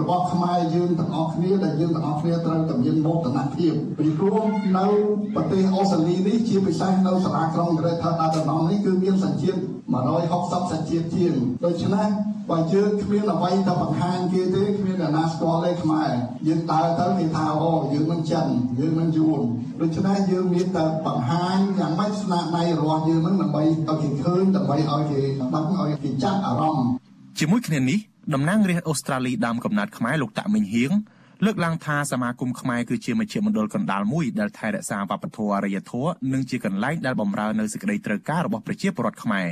[0.00, 4.44] របស់ខ្មែរយើងទាំងអស់គ្នាដែលយើងទាំងអស់គ្នាត្រូវតែមានមោទនភាពពីព្រោះ
[4.78, 4.86] នៅ
[5.34, 9.58] ប្រទេសអូស្ត្រាលីនេះជាពិសេសនៅសាលាក្រុង Greater Dartmouth នេះគឺមានសញ្ជាតិ
[9.92, 12.08] 160សញ្ជាតិជាងដូច្នេះ
[12.50, 16.10] បើយើងគ្មានអ្វីទៅបង្ហាញគេទេគ្មានអ្នកណាស្គាល់ទេខ្មែរ
[16.46, 18.46] យើងដើរទៅគេថាអូយើងមិនចិន
[18.78, 19.40] យើងមិនយួន
[19.80, 25.20] ដូច្នេះយើងមានតែបង្ហាញយ៉ាងម៉េចស្នាដៃរបស់យើងនឹងដើម្បីឲ្យគេឃើញដើម្បីឲ្យគេ
[25.54, 26.90] ដឹងឲ្យគេចាប់អារម្មណ៍
[27.38, 27.98] ជាមួយគ្នានេះ
[28.34, 30.92] តំណាងរាស្ត្រអូស្ត្រាលីដើមកំណើតខ្មែរលោកតាក់មិញហៀង
[31.44, 39.48] លើកឡើងថាសមាគមខ្មែរគឺជាមជ្ឈមណ្ឌលកណ្ដាលមួយដែលថែរក្សាវប្បធម៌អរិយធម៌និងជាកន្លែងដែលបម្រើនៅសេចក្តីត្រូវការរបស់ប្រជាពលរដ្ឋខ្មែរ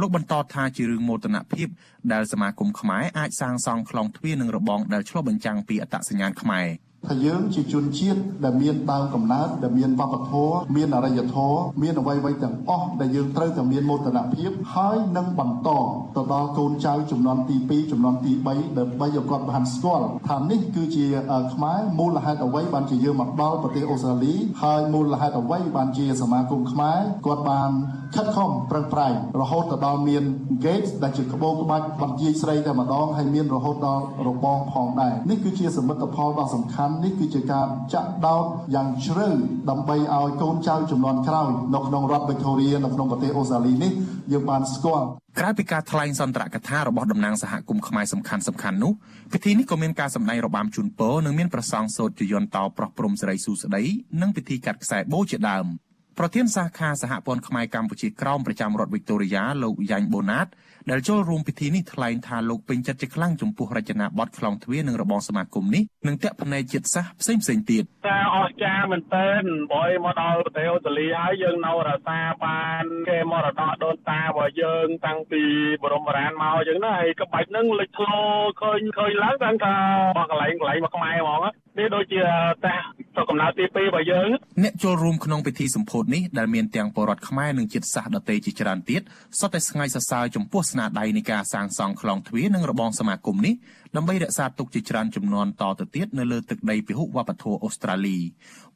[0.00, 1.68] លោកបន្តថាជារឿងមោទនភាព
[2.12, 6.66] ដែលសមាគមខ្មែរអាចសាងសង់ខ្លងទ្វារនិងរបងដែលឆ្លុះបញ្ចាំងពីអត្តសញ្ញាណខ្មែរ
[7.08, 15.68] ថាយើងជាជនជាតិដែលមានដើមកំណើតដែលមានវប្បធម៌មានអរិយធម៌មានអ្វីៗទាំងអស់ដែលយើងត្រូវតែមានមោទនភាពហើយនឹងបន្ត
[16.16, 21.06] ទៅដល់កូនចៅចំនួនទី2ចំនួនទី3ដើម្បីឲ្យគាត់បានស្គាល់ថានេះគឺជា
[21.54, 27.70] ខ្មែរមូលហេតុអ្វីបានជាយើងមកដល់ប្រទេសអូស្ត្រាលីហើយមូលហេតុអ្វីបានជាសមាគមខ្មែរគាត់បាន
[28.14, 30.22] ខិតខំប្រឹងប្រែងរហូតទៅដល់មាន
[30.64, 39.28] gate ដែលជាក្បូរក្បាច់បន្ទាយស្រីតែម្ដងហើយមានរហូតដល់របងផងដែរនេះគឺជាសមិទ្ធផលដ៏សំខាន់នេះគឺជាការចាក់ដោតយ៉ាងជ្រៅ
[39.70, 43.90] ដើម្បីឲ្យកូនចៅចំនួនក្រោយនៅក្នុងរដ្ឋ Victoria នៅក្នុងប្រទេសអូស្ត្រាលីនេះ
[44.32, 45.06] យើងបានស្គាល់
[45.38, 48.92] ក្រៅពីការថ្លែងសន្ទរកថារបស់តំណាងសហគមន៍ខ្មែរសំខាន់សំខាន់នោះ
[49.32, 53.84] ពិធីនេះក៏មានការសម្ដែងរបាំជូនពរនិងមានប្រសង់សូត្រជយន្តតប្រោះព្រំសិរីសួស្តី
[54.20, 55.66] និងពិធីកាត់ខ្សែបូជាដើម។
[56.22, 60.46] ប្រធានសាខាសហព័ន្ធខ្មែរកម្ពុជាក្រោមប្រចាំរដ្ឋវីកតូរីយ៉ាលោកយ៉ាញ់បូណាត
[60.90, 75.42] ដែលចូលរួមពិធីនេះថ្លែងថាលោកពេញចិត្តជាខ្លាំងចំពោះរចនាបថខ្លងទ្វារនិងរបងសមាគមនេះនិងតេផ្នែកជាតិសាសន៍ផ្សេងផ្សេងទៀតតែអស្ចារ្យមែនទែនបើមកដល់ប្រទេសអូស្ត្រាលីហើយយើងនៅរក្សាបានគេមរតកដូនតារបស់យើងតាំងពី
[75.82, 78.16] បរមបុរាណមកអញ្ចឹងណាហើយក្បាច់ហ្នឹងលេចធ្លោ
[78.62, 79.74] ឃើញឃើញឡើងតាំងថា
[80.16, 81.40] បោះកន្លែងកន្លែងមកខ្មែរហ្មង
[81.78, 82.20] នេះដូចជា
[82.66, 82.76] តា
[83.14, 84.28] ស្រុកកំណើតទី2របស់យើង
[84.62, 89.02] អ្នកចូលរួមក្នុងពិធីសម្ពោធនេះដែលមានទាំងពលរដ្ឋខ្មែរនិងជាតិសាសន៍ដទៃជាច្រើនទៀត
[89.38, 93.54] សុទ្ធតែស្ងើចសរសើរចំពោះស្នាដៃនៃការសាងសង់ខ្លងទ្វារនិងរបងសមាគមនេះ
[93.96, 98.18] ដើម្បីរក្សាទុកជាច្រើនចំនួនតទៅទៀតនៅលើទឹកដីពហុវប្បធម៌អូស្ត្រាលី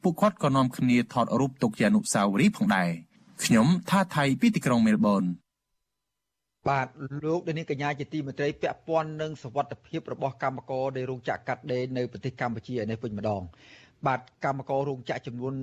[0.03, 2.89] ពួកគាត់ក៏នាំគ្នាថតរូបទុកជាអនុស្សាវរីយ៍ផងដែរ
[3.43, 5.23] ខ្ញុំថាថៃពីទីក្រុងមែលប៊ន
[6.69, 6.87] បាទ
[7.25, 13.43] លោកដានីកញ្ញាជាទីមេត្រីពាក់ព័ន្ធនឹងសវត្ថភាពរបស់កម្មករនៃរោងចក្រកាត់ដេរនៅប្រទេសកម្ពុជានេះវិញម្ដង
[14.07, 15.53] បាទកម្មកររោងចក្រចំនួន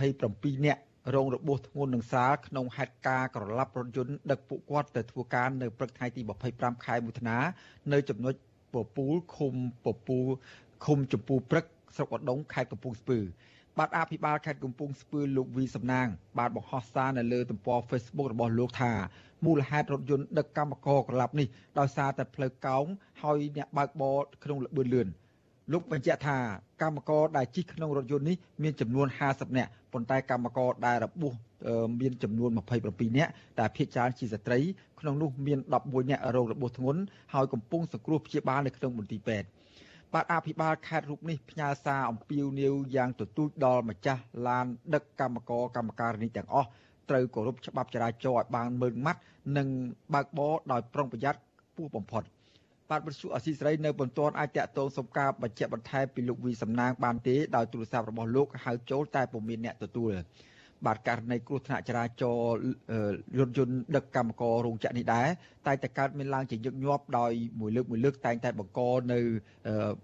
[0.00, 0.80] 27នាក់
[1.14, 7.38] រងរបួសធ្ងន់នឹងសាលក្នុងហេតុការណ៍ក្រឡាប់រថយន្តដឹកពួកគាត់ទៅធ្វើការនៅព្រឹកថ្ងៃទី25ខែមិថុនា
[7.92, 8.34] នៅចំណុច
[8.72, 10.26] ពពូលឃុំពពូល
[10.84, 11.64] ឃុំចម្ពូព្រឹក
[11.96, 13.18] ស្រុកឧដុង្គខេត្តកំពង់ស្ពឺ
[13.78, 16.08] បាទអភិបាលខេត្តកំពង់ស្ពឺលោកវីសំណាង
[16.38, 18.92] បានបង្ហោះសារនៅលើទំព័រ Facebook របស់លោកថា
[19.44, 21.46] មូលហេតុរថយន្តដឹកកម្មករក្រឡាប់នេះ
[21.78, 22.84] ដោយសារតែផ្លូវកោង
[23.22, 25.16] ហើយអ្នកបើកបរក្នុងល្បឿនលឿនលោ
[25.80, 26.36] កបញ្ជាក់ថា
[26.82, 31.32] កម្មករដែលជិះក្នុងរថយន្តនេះមានចំនួន50នាក់ប៉ុន្តែកម្មករដែលរបួស
[32.00, 32.50] មានចំនួន
[32.84, 34.58] 27នាក់តែភាគច្រើនជាស្ត្រី
[35.00, 37.00] ក្នុងនោះមាន11នាក់រងរបួសធ្ងន់
[37.34, 39.48] ហើយកំពុងសង្គ្រោះព្យាបាលនៅក្នុងមន្ទីរពេទ្យ
[40.12, 46.68] បាទអភិបាលខេត្តរូបនេះផ្ញើសារអំពាវនាវយ៉ាងទទូចដល់ម្ចាស់ឡានដឹកកម្មករកម្មការិនីទាំងអស់
[47.10, 49.20] ត្រូវគោរពច្បាប់ចរាចរណ៍ឲ្យបានម៉ឺងម៉ាត់
[49.56, 49.66] និង
[50.14, 52.22] បើកបរដោយប្រុងប្រយ័ត្នខ្ពស់បំផុត
[52.90, 60.12] បាទវិទ្យុអសីសេរីនៅបន្ទាន់អាចតាក់ទងសុំការបញ្ជាក់បន្ថែមពីលោកវីសំណាងបានទេដោយទូរស័ព្ទរបស់លោកហៅចូលតែពុំមានអ្នកទទួល
[60.86, 62.56] បាទករណីគ្រោះថ្នាក់ចរាចរណ៍
[63.38, 65.28] រថយន្តដឹកកម្មកររោងចក្រនេះដែរ
[65.66, 68.80] តែតែកើតមានឡើងជាញឹកញាប់ដោយមួយលើកមួយលើកតែងតែបង្ក
[69.12, 69.18] នៅ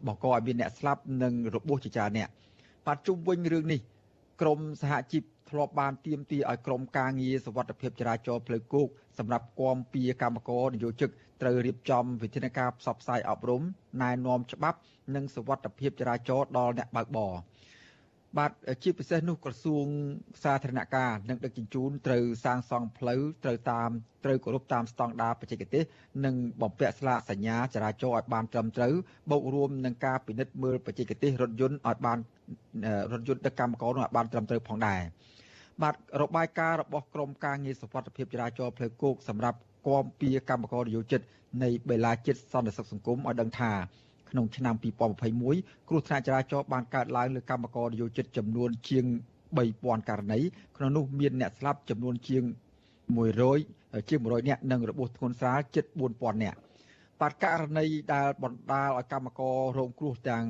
[0.07, 2.29] បង្កឲ្យមានអ្នកស្លាប់និងរបួសជាច្រើនអ្នក
[2.87, 3.81] បាទជុំវិញរឿងនេះ
[4.41, 11.11] ក្រមសហជីពធ្លាប់បានទៀមទីឲ្យក្រមការងារសវត្ថភាពចរាចរណ៍ផ្លូវគោកសម្រាប់គាំពៀកម្មករនយោជិក
[11.43, 13.63] ត្រូវរៀបចំវិធានការផ្សព្វផ្សាយអប់រំ
[14.03, 14.79] ណែនាំច្បាប់
[15.15, 17.35] និងសវត្ថភាពចរាចរណ៍ដល់អ្នកបើកបរ
[18.39, 18.53] បាទ
[18.83, 19.87] ជាពិសេសនោះក្រសួង
[20.43, 23.91] សាធារណការនិងដឹកជញ្ជូនត្រូវសាងសង់ផ្លូវត្រូវតាម
[24.25, 25.85] ត្រូវគោរពតាមស្តង់ដារបច្ចេកទេស
[26.25, 28.95] និងបំពាក់ស្លាកសញ្ញាចរាចរណ៍ឲ្យបានត្រឹមត្រូវ
[29.31, 32.19] បូករួមនឹងការពិនិត្យមើលបច្ចេកទេសរថយន្តឲ្យបាន
[33.13, 35.01] រថយន្តដឹកកម្មករនោះឲ្យបានត្រឹមត្រូវផងដែរ
[35.83, 41.21] បាទរបាយការណ៍របស់ក្រមការងារសុខភាពចរាចរណ៍ផ្លូវគោកសម្រាប់ គាំពៀកម្មករនយោជិត
[41.63, 43.73] នៃបេឡាចិត្តសន្តិសុខសង្គមឲ្យដឹងថា
[44.31, 44.75] ក្នុងឆ្នាំ
[45.33, 49.05] 2021គ្រោះថ្នាក់ចរាចរណ៍បានកើតឡើងលើកម្មករនយោជិតចំនួនជាង
[49.57, 50.41] 3000ករណី
[50.77, 52.43] ក្នុងនោះមានអ្នកស្លាប់ចំនួនជាង
[53.27, 56.59] 100ជាង100នាក់និងរបួសធ្ងន់ស្រាលជិត4000នាក់
[57.21, 60.45] បាត់ករណីដែលបណ្ដាលឲ្យកម្មកររងគ្រោះទាំង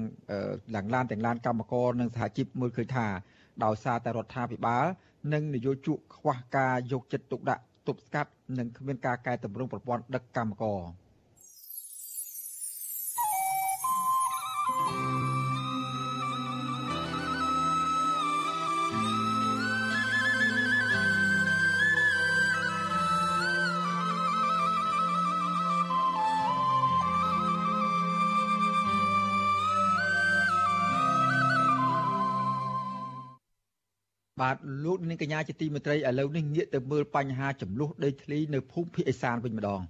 [0.75, 3.07] ឡើងឡានទាំងឡានកម្មករនិងសហជីពមើលឃើញថា
[3.65, 4.85] ដោយសារតែរដ្ឋាភិបាល
[5.33, 10.81] និងនយោជកខ្វះការយកចិត្តទុកដាក់ ទប់ស្កាត់និងគ្មានការកែតម្រង់ប្រព័ន្ធដឹកកម្មករ
[34.43, 39.81] បាទលោកនាងកញ្ញាជាទីមេត្រីឥឡូវនេះងាកទៅមើលបញ្ហាចំនួនដីធ្លីនៅភូមិភាគឦសានវិញម្ដង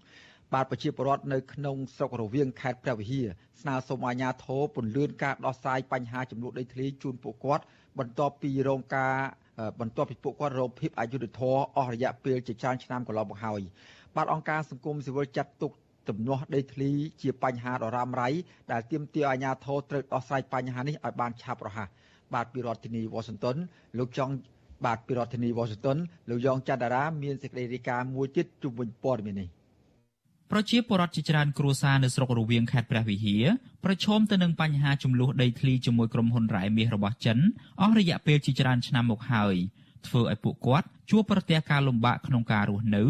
[0.53, 3.27] បាទប្រជាពលរដ្ឋនៅក្នុងស្រុករវៀងខេត្តព្រះវិហារ
[3.61, 7.65] ស្នើសុំអាជ្ញាធរពន្យាការដោះស្រាយបញ្ហាចំនួនដីធ្លីជូនពួកគាត់
[7.99, 9.15] បន្ទាប់ពីរងការ
[9.81, 13.61] បន្ទាប់ពីពួកគាត់រងភាពអយុត្តិធម៌អស់រយៈពេលជាច្រើនឆ្នាំកន្លងមកហើយ
[14.17, 15.73] បាទអង្គការសង្គមស៊ីវិលចាត់ទុក
[16.09, 16.91] ទំនាស់ដីធ្លី
[17.23, 18.29] ជាបញ្ហាដ៏រ៉ាំរ៉ៃ
[18.73, 21.89] ដែលទាមទារអាជ្ញាធរត្រូវដោះស្រាយបញ្ហានេះឲ្យបានឆាប់រហ័ស
[22.35, 23.57] បាទពីរដ្ឋធានីវ៉ាស៊ីនតោន
[23.99, 24.33] លោកចង់
[24.85, 25.97] បាទពីរដ្ឋធានីវ៉ាស៊ីនតោន
[26.31, 29.49] លោកយ៉ងច័ន្ទរាមានសេចក្តីរាយការណ៍មួយទៀតជុំវិញព័ត៌មាននេះ
[30.51, 33.45] ប្រជាពលរដ្ឋជាច្រើនគ្រួសារនៅស្រុករវៀងខេត្តព្រះវិហារ
[33.85, 37.39] ប្រឈមទៅនឹងបញ្ហាចំនួនដីធ្លីជាមួយក្រុមហ៊ុនរ៉ែមាសរបស់ចិន
[37.81, 39.57] អស់រយៈពេលជាច្រើនឆ្នាំមកហើយ
[40.07, 43.03] ធ្វើឲ្យពួកគាត់ជួបប្រទះការលំបាកក្នុងការរស់នៅ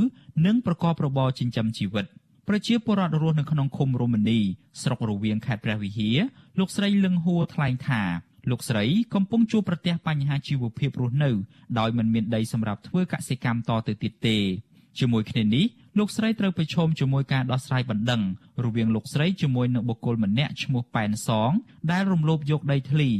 [0.46, 2.06] និងប្រកបរបរចិញ្ចឹមជីវិត
[2.48, 4.40] ប្រជាពលរដ្ឋរស់នៅក្នុងឃុំរមនី
[4.82, 6.18] ស្រុករវៀងខេត្តព្រះវិហារ
[6.58, 8.02] លោកស្រីលឹងហួរថ្លែងថា
[8.50, 11.30] លោកស្រីកំពុងជួបប្រទះបញ្ហាជីវភាពរស់នៅ
[11.78, 14.38] ដោយមិនមានដីសម្រាប់ធ្វើកសិកម្មតទៅទៀតទេ
[14.98, 15.64] ជាមួយគ្នានេះ
[15.98, 18.22] លោកស្រីត្រូវប្រឈមជាមួយការដោះស្រាយបណ្ដឹង
[18.64, 21.50] រវាងលោកស្រីជាមួយនឹងបុគ្គលម្នាក់ឈ្មោះប៉ែនសង
[21.90, 23.10] ដែលរំលោភយកដីធ្លី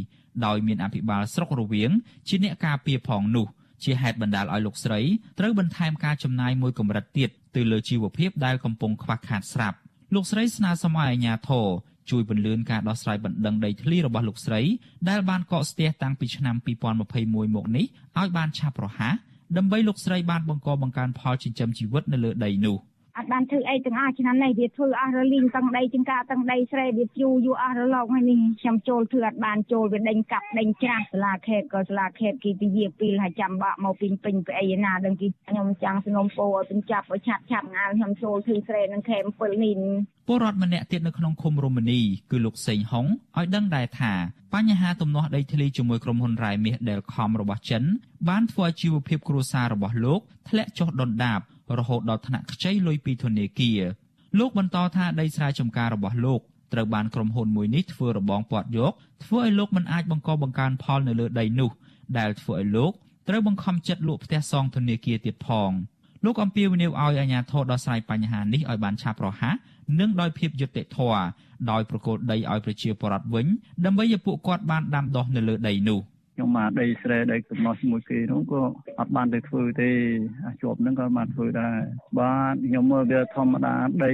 [0.47, 1.91] ដោយមានអភិបាលស្រុករវៀង
[2.29, 3.47] ជាអ្នកការពារផងនោះ
[3.85, 5.01] ជាហេតុបណ្ដាលឲ្យលោកស្រី
[5.39, 9.77] ត្រូវបន្ថែមការចំណាយមួយកម្រិតទៀតទៅលើជីវភាពដែលកំពុងខ្វះខាតស្រាប់
[10.15, 11.67] លោកស្រីស្នើសុំឲ្យអាជ្ញាធរ
[12.11, 14.61] ជួយពន្លឿនការដោះស្រាយបណ្ដឹងដីធ្លីរបស់លោកស្រី
[15.09, 16.57] ដែលបានកកស្ទះតាំងពីឆ្នាំ
[17.05, 17.87] 2021មកនេះ
[18.19, 19.15] ឲ្យបានឆាប់រហ័ស
[19.57, 22.77] ដើម្បីលោកស្រីបានបង្កបង្កើនផលចិញ្ចឹមជីវិតនៅលើដីនោះ
[23.19, 39.77] អត់បានធ្វើអីទាំងអស់ឆ្នាំនេះវាធ្វើអស់រលីងទាំងដីចង្កាទាំងដីស្រែវាយូរយូរអស់រលកហើយនេះខ្ញុំចូលធ្វើអត់បានចូលវាដេញកាប់ដេញច្រាស់សាលាខេត្តក៏សាលាខេត្តគេពជាពីលហើយចាំបាក់មកពីពេញពីអីណាដឹងគេខ្ញុំចាំសងំពោឲ្យបញ្ចាប់ឲ្យឆាប់ឆាប់ងាលខ្ញុំចូលធ្វើស្រែនឹងខេម7នេះ
[40.29, 44.13] ពលរដ្ឋម្នាក់ទៀតនៅក្នុងឃុំរមនីគឺលោកសេងហុងឲ្យដឹងដែរថា
[44.55, 47.83] បញ្ហាទំនាស់ដីធ្លីជាមួយក្រុមហ៊ុនរ៉ែមាសដែលខំរបស់ចិន
[48.29, 51.41] បានធ្វើឲ្យជីវភាពគ្រួសាររបស់លោកធ្លាក់ចុះដុនដាប
[51.79, 53.81] រហូតដល់ថ្នាក់ខ្ចីលុយពីធនាគារ
[54.39, 56.41] លោកបន្តថាដីស្រែចម្ការរបស់លោក
[56.73, 58.93] ត្រូវបានក្រុមហ៊ុនមួយនេះធ្វើរបងពាត់យក
[59.25, 61.71] ធ្វើឲ្យលោកមិនអាចបង្កបង្កើនផលនៅលើដីនោះ
[62.19, 62.93] ដែលធ្វើឲ្យលោក
[63.29, 65.71] ត្រូវបង្ខំចិត្តលក់ផ្ទះសងធនាគារទៀតផង
[66.25, 69.55] លោកអំពាវនាវឲ្យអាជ្ញាធរដោះស្រាយបញ្ហានេះឲ្យបានឆាប់រហ័ស
[70.01, 71.23] និងដោយភាពយុត្តិធម៌
[71.71, 73.47] ដោយប្រកល់ដីឲ្យប្រជាពលរដ្ឋវិញ
[73.85, 76.01] ដើម្បីឲ្យពួកគាត់បានដាំដុះនៅលើដីនោះ
[76.35, 78.63] ខ្ញុំមកដីស្រែដីកំណោះជាមួយគេនោះក៏
[78.99, 79.91] អត់បានទៅធ្វើទេ
[80.47, 81.79] អាជាប់ហ្នឹងក៏បានធ្វើដែរ
[82.19, 84.13] បាទខ្ញុំមើលវាធម្មតាដី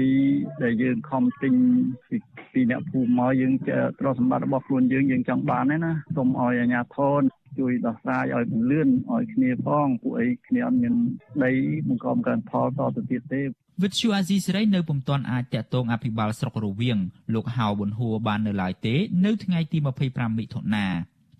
[0.62, 1.54] ដែលយើងខំទិញ
[2.09, 2.16] ពី
[2.52, 3.52] ពីអ្នកភូមិមកយើង
[3.98, 7.20] ទ្រព្យសម្បត្តិរបស់ខ្លួនយើងយើងចង់បានទេណាសូមឲ្យអាជ្ញាធរ
[7.59, 10.94] ជួយដោះស្រាយឲ្យពន្លឿនឲ្យគ្នាផងពួកអីគ្នាអត់មាន
[11.44, 11.52] ដី
[11.88, 13.42] បង្កបង្កើនផលតទៅទៀតទេ
[13.83, 16.98] វិទ្យុអាស៊ីសេរីនៅពុំទាន់អាចតាក់ទងអភិបាលស្រុករវៀង
[17.35, 19.78] លោកហៅប៊ុនហួរបាននៅឡើយទេ នៅថ្ងៃទី
[20.09, 20.87] 25មិថុនា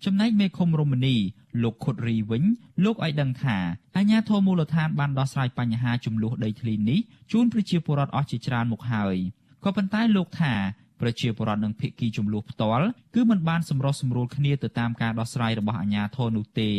[0.05, 1.15] ចំណែកមេឃុំរមនី
[1.63, 2.43] លោកខុតរីវិញ
[2.83, 3.57] លោកឲ្យដឹងថា
[3.95, 6.99] អាជ្ញាធរមូលដ្ឋានបានដោះស្រាយបញ្ហាចំនួនដីធ្លីនេះ
[7.31, 9.15] ជូនប្រជាពលរដ្ឋអស់ជាច្រើនមកហើយ
[9.63, 10.53] ក៏ប៉ុន្តែលោកថា
[11.01, 16.71] ប្រជាពលរដ្ឋនិងភិក្ខីចំនួនផ្ទាល់គឺមិនបានសម្រុះសម្រួលគ្នាទៅតាមការដោះស្រាយរបស់អាជ្ញាធរនោះទេ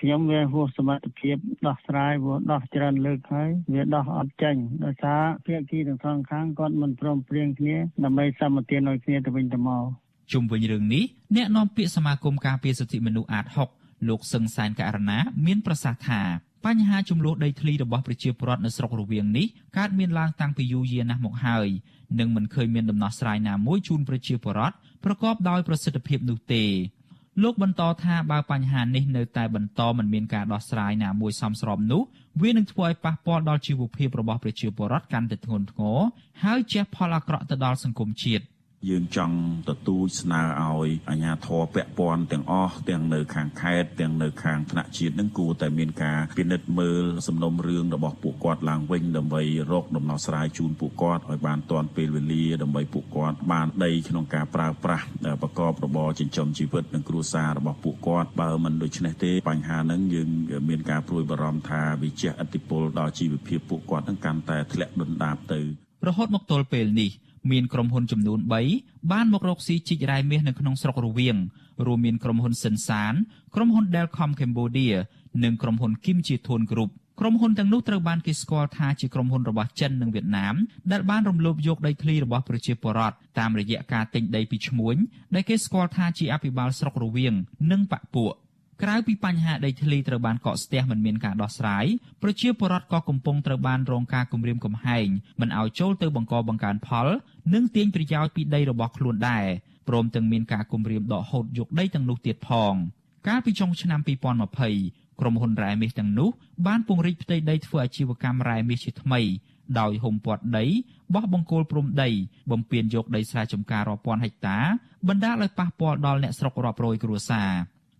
[0.00, 9.84] ខ្ញុំវាហួសសមត្ថភាពដោះស្រាយវាដោះច្រើនលើកហើយវាដោះអត់ចេញដោយសារភាគីទាំងសងខាងគាត់មិនព្រមព្រៀងគ្នាដើម្បីសម្បទានឲ្យគ្នាទៅវិញទៅមក
[10.32, 11.04] ជុំវិញរឿងនេះ
[11.36, 16.22] អ្នកនាំពាក្យសមាគមការពារសិទ្ធិមនុស្សអាត6លោកសឹងសែនករណាមានប្រសាសន៍ថា
[16.66, 19.46] បញ្ហាចំនួនដីធ្លីរបស់ប្រជាពលរដ្ឋនៅស្រុករវៀងនេះ
[19.78, 21.68] កើតមានឡើងតាំងពីយូរយារណាស់មកហើយ
[22.18, 26.64] និងមិនឃើញមានដំណោះស្រាយណាមួយជូនប្រជាពលរដ្ឋប្រកបដោយប្រសិទ្ធភាពនោះទេ
[27.42, 32.02] លោកបន្តថាបើបញ្ហានេះនៅតែបន្តមិនមានការដោះស្រាយណាមួយសមស្របនោះ
[32.42, 35.98] វានឹងធ្វើឲ្យប៉ះពាល់ដល់ជីវភាពរបស់ប្រជាពលរដ្ឋកាន់តែធ្ងន់ធ្ងរ
[36.44, 38.44] ហើយជះផលអាក្រក់ទៅដល់សង្គមជាតិ
[38.88, 39.36] យើងចង់
[39.68, 55.06] ទទូចស្នើឲ្យអាជ្ញាធរពាក់ព័ន្ធទាំងអស់ទាំងនៅខាងខេត្តទាំងនៅខាងថ្នាក់ជាតិនឹងគួរតែមានការពិនិត្យមើលសំណុំរឿងរបស់ពួកគាត់ឡើងវិញដើម្បីរកដំណោះស្រាយជូនពួកគាត់ឲ្យបានទាន់ពេលវេលាដើម្បីពួកគាត់បានដីក្នុងការប្រើប្រាស់
[55.42, 60.28] ប្រកបរបរចិញ្ចឹមជីវិតនិងគ្រួសាររបស់ពួកគាត់បើមិនដូច្នេះទេបញ្ហាហ្នឹងយើង
[60.68, 65.60] មានការព្រួយបារម្ភថាវាជះឥទ្ធិពលដល់ជីវភាពពួកគាត់នឹងកាន់តែធ្លាក់ដុនដាបទៅ
[66.08, 67.10] រហូតមកទល់ពេលនេះ
[67.52, 68.40] មានក្រុមហ៊ុនចំនួន
[68.74, 71.36] 3បានមករកស៊ីជីករ៉ែមាសនៅក្នុងស្រុករវៀង
[71.86, 73.14] រួមមានក្រុមហ៊ុនសិនសាន
[73.54, 74.96] ក្រុមហ៊ុន Delcom Cambodia
[75.44, 80.54] និងក្រុមហ៊ុន Kim Chi Thun Group ក្រុមហ៊ុនទាំងនោះត្រូវបានគេស្គាល់ថាជាក្រុមហ៊ុនរបស់ចិននិងវៀតណាម
[80.92, 84.96] ដែលបានរំលោភយកដីធ្លីរបស់ប្រជាពលរដ្ឋតាមរយៈការទិញដីពីឈ្មួញ
[85.34, 87.34] ដែលគេស្គាល់ថាជាអភិបាលស្រុករវៀង
[87.70, 88.34] និងបពពួក
[88.82, 91.86] ក្រៅពីបញ្ហាដីធ្លីត្រូវបានកកស្ទះមិនមានការដោះស្រាយ
[92.22, 95.06] ប្រជាពលរដ្ឋក៏កំពុងត្រូវបានរងការគំរាមកំហែង
[95.40, 97.06] មិនឲ្យចូលទៅបង្កបង្កើនផល
[97.54, 99.46] និងទាញប្រយោជន៍ពីដីរបស់ខ្លួនដែរ
[99.88, 102.74] ព្រមទាំងមានការគំរាមដកហូតយកដីទាំងនោះទៀតផង
[103.28, 104.00] កាលពីចុងឆ្នាំ
[104.60, 106.30] 2020ក្រុមហ៊ុនរ៉ែមាសទាំងនោះ
[106.66, 109.20] បានពង្រីកផ្ទៃដីធ្វើអាជីវកម្មរ៉ែមាសជាថ្មី
[109.80, 110.64] ដោយហុំព័ទ្ធដី
[111.14, 112.10] បោះបង្គោលព្រំដី
[112.50, 114.58] បំពេញយកដីស្រែចម្ការរាប់ពាន់ហិកតា
[115.08, 117.50] បណ្ដាលឲ្យប៉ះពាល់ដល់អ្នកស្រុករាប់រយគ្រួសារ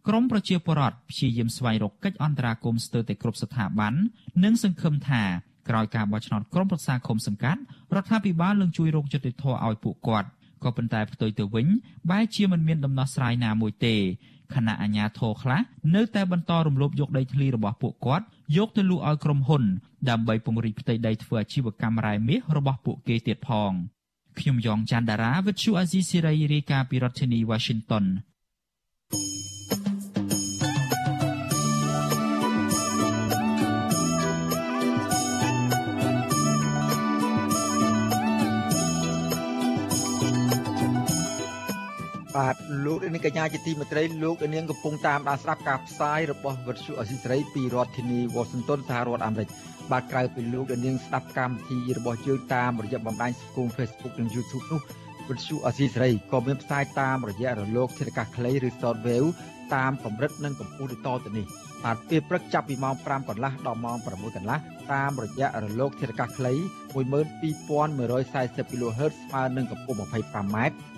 [0.09, 3.95] ក្រមប្រជាពលរដ្ឋព្យាយាមស្វែងរកកិច្ចអន្តរាគមន៍ស្ទើរតែគ្រប់ស្ថាប័ន
[4.45, 5.23] និងសង្ឃឹមថា
[5.69, 7.61] ក្រោយការបោះឆ្នោតក្រុមប្រឹក្សាឃុំសង្កាត់
[7.95, 10.29] រដ្ឋាភិបាលនឹងជួយរកយុត្តិធម៌ឲ្យពួកគាត់
[10.65, 11.67] ក៏ប៉ុន្តែផ្ទុយទៅវិញ
[12.11, 13.95] បែរជាមិនមានដំណោះស្រាយណាមួយទេ
[14.55, 15.61] ខណៈអាជ្ញាធរខ្លះ
[15.95, 18.25] នៅតែបន្តរំលោភយកដីធ្លីរបស់ពួកគាត់
[18.57, 19.63] យកទៅលក់ឲ្យក្រុមហ៊ុន
[20.11, 23.73] ដើម្បីពង្រីកផ្ទៃដីធ្វើអាជីវកម្មរ៉ែមាសរបស់ពួកគេទៀតផង
[24.39, 28.07] ខ្ញុំយ៉ងច័ន្ទដារាវិទ្យុអាស៊ីសេរីរាយការណ៍ពីរដ្ឋធានី Washington
[42.37, 49.49] បាទលោកនាងកញ្ញាជាទីមេត្រីលោកនាងកំពុងតាមដានស្ដាប់ការផ្សាយរបស់វិទ្យុអស៊ីសេរីពីរដ្ឋធានី Washington សហរដ្ឋអាមេរិក
[49.93, 54.81] បាទក្រៅពីលោកនាងស្ដាប់កម្មវិធីរបស់យើងតាមរយៈបណ្ដាញសង្គម Facebook និង YouTube នោះ
[55.29, 59.29] វិទ្យុអស៊ីសេរីក៏មានផ្សាយតាមរយៈរលកធាតុអាកាសខ្លីឬ Shortwave
[59.75, 61.47] តាមកម្រិតនិងកម្ពស់ដូចតទៅនេះ
[61.85, 64.59] បាទពេលព្រឹកចាប់ពីម៉ោង5កន្លះដល់ម៉ោង6កន្លះ
[64.93, 66.53] តាមរយៈរលកធាតុអាកាសខ្លី
[66.95, 70.59] 12140 kHz ស្មើនឹងកម្ពស់ 25m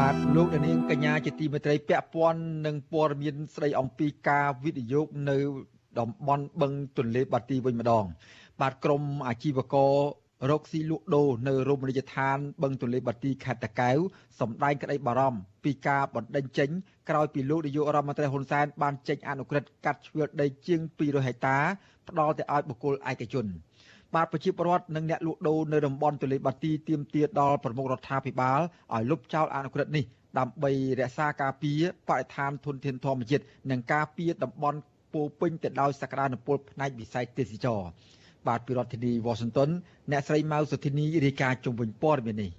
[0.08, 5.38] ាទលោកនាងកញ្ញាជាទីមេត្រីពាក់ព័ន្ធនឹងព័ត៌មានស្ដីអំពីការវិនិយោគនៅ
[5.98, 8.04] តំបន់បឹងទន្លេបាទីវិញម្ដង
[8.60, 9.92] បាទក្រមអាជីវករ
[10.50, 13.98] រកស៊ីលក់ដូរនៅរមណីយដ្ឋានបឹងទន្លេបាទីខេត្តតាកែវ
[14.40, 16.70] សម្ដែងក្តីបារម្ភពីការបណ្តេញចេញ
[17.08, 21.58] ក្រោយពីលោកនាយករដ្ឋមន្ត្រីហ៊ុនសែនបានចេញអនុក្រឹត្យកាត់ជ្រឿលដីជាង200ហិកតា
[22.08, 23.46] ផ្ដល់ទៅឲ្យបុគ្គលឯកជន
[24.14, 28.60] បាទប្រជាពលរដ្ឋនិងអ្នកលក់ដូរនៅតំបន់ទន្លេបាទីទាមទារដល់ប្រមុខរដ្ឋាភិបាល
[28.94, 30.04] ឲ្យលុបចោលអនុក្រឹត្យនេះ
[30.38, 34.78] ដើម្បីរក្សាការពារបរិស្ថានធនធានធម្មជាតិនិងការពារតំបន់
[35.12, 37.80] ពោពេញទៅដោយសក្តានុពលផ្នែកវិស័យទេសចរ
[38.46, 39.68] បាទពីរដ្ឋធានីវ៉ាស៊ីនតោន
[40.10, 42.50] អ្នកស្រីម៉ៅសុធីនីរាយការណ៍ជុំវិញព័ត៌មាននេះ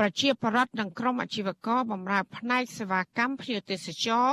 [0.00, 4.26] ប្រជាប្រដ្ឋនិងក្រុមអាជីវករបម្រើផ្នែកសេវាកម្មភ្ញៀវទេសចរ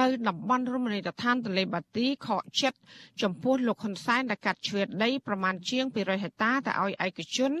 [0.00, 2.78] នៅតំបន់រមណីយដ្ឋានទន្លេបាទីខកចិត្ត
[3.22, 7.52] ចំពោះលោកហ៊ុនសែនដែលកាត់ជ្រឿដីប្រមាណជាង200ហិកតាទៅឲ្យឯកជន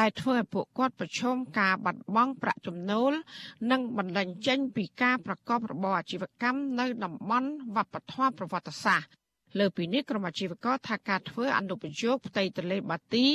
[0.00, 3.12] ដែលធ្វើឲ្យពួកគាត់ប្រឈមការបាត់បង់ប្រាក់ចំណូល
[3.70, 9.23] និងបណ្ដឹងចេញពីការប្រកបរបរអាជីវកម្មនៅតំបន់វប្បធម៌ប្រវត្តិសាស្ត្រ
[9.58, 13.26] លើពីនេះក្រុមអាជីវករថាការធ្វើអនុប្រយោគផ្ទៃទន្លេបាទី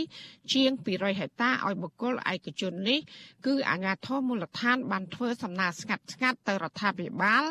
[0.53, 2.99] ជាង200ហិកតាឲ្យបុគ្គលឯកជននេះ
[3.45, 7.43] គឺអាជ្ញាធរមូលដ្ឋាន បានធ្វើសំណើស្ងាត់ស្ងាត់ទៅរដ្ឋាភិបាល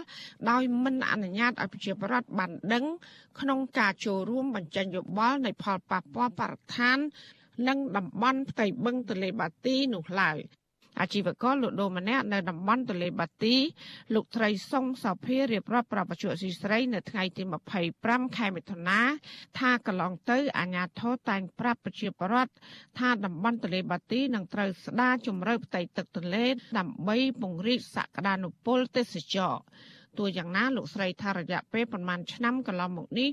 [0.50, 2.84] ដោយមិនអនុញ្ញាតឲ្យប្រជាពលរដ្ឋបានដឹង
[3.40, 6.98] ក្នុងការចូលរួមបញ្ចេញយោបល់នៃផលប៉ះពាល់បរិស្ថាន
[7.68, 10.38] និងតំបន់ផ្ទៃបឹងទន្លេបាទីនោះឡើយ
[11.00, 13.56] អាជីវករលក់ដូរម្នាក់នៅតំបន់ទន្លេបាទី
[14.14, 17.42] លោកត្រីសុងសោភារៀបរាប់ប្រាប់បច្ចុប្បន្នស៊ីស្រីនៅថ្ងៃទី
[17.88, 19.00] 25ខែមិថុនា
[19.58, 22.52] ថាកន្លងទៅអាជ្ញាធរតែងប្រាប់ប្រជាពលរដ្ឋ
[22.98, 26.44] ថាតំបន់ទន្លេបាទីនឹងត្រូវស្ដារជំរៅផ្ទៃទឹកទន្លេ
[26.78, 29.54] ដើម្បីពង្រីកសក្តានុពលទេសចរ
[30.18, 33.28] ទោះយ៉ាងណាលោកស្រីថារយៈពេលប្រមាណឆ្នាំកន្លងមកនេះ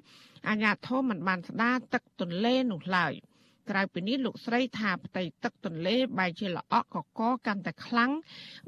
[0.50, 3.14] អាជ្ញាធរមិនបានស្ដារទឹកទន្លេនោះឡើយ។
[3.70, 8.12] ក្រៅពីនេះលោកស្រីថាផ្ទៃទឹកទន្លេបែរជាល្អក់កកកាន់តែខ្លាំង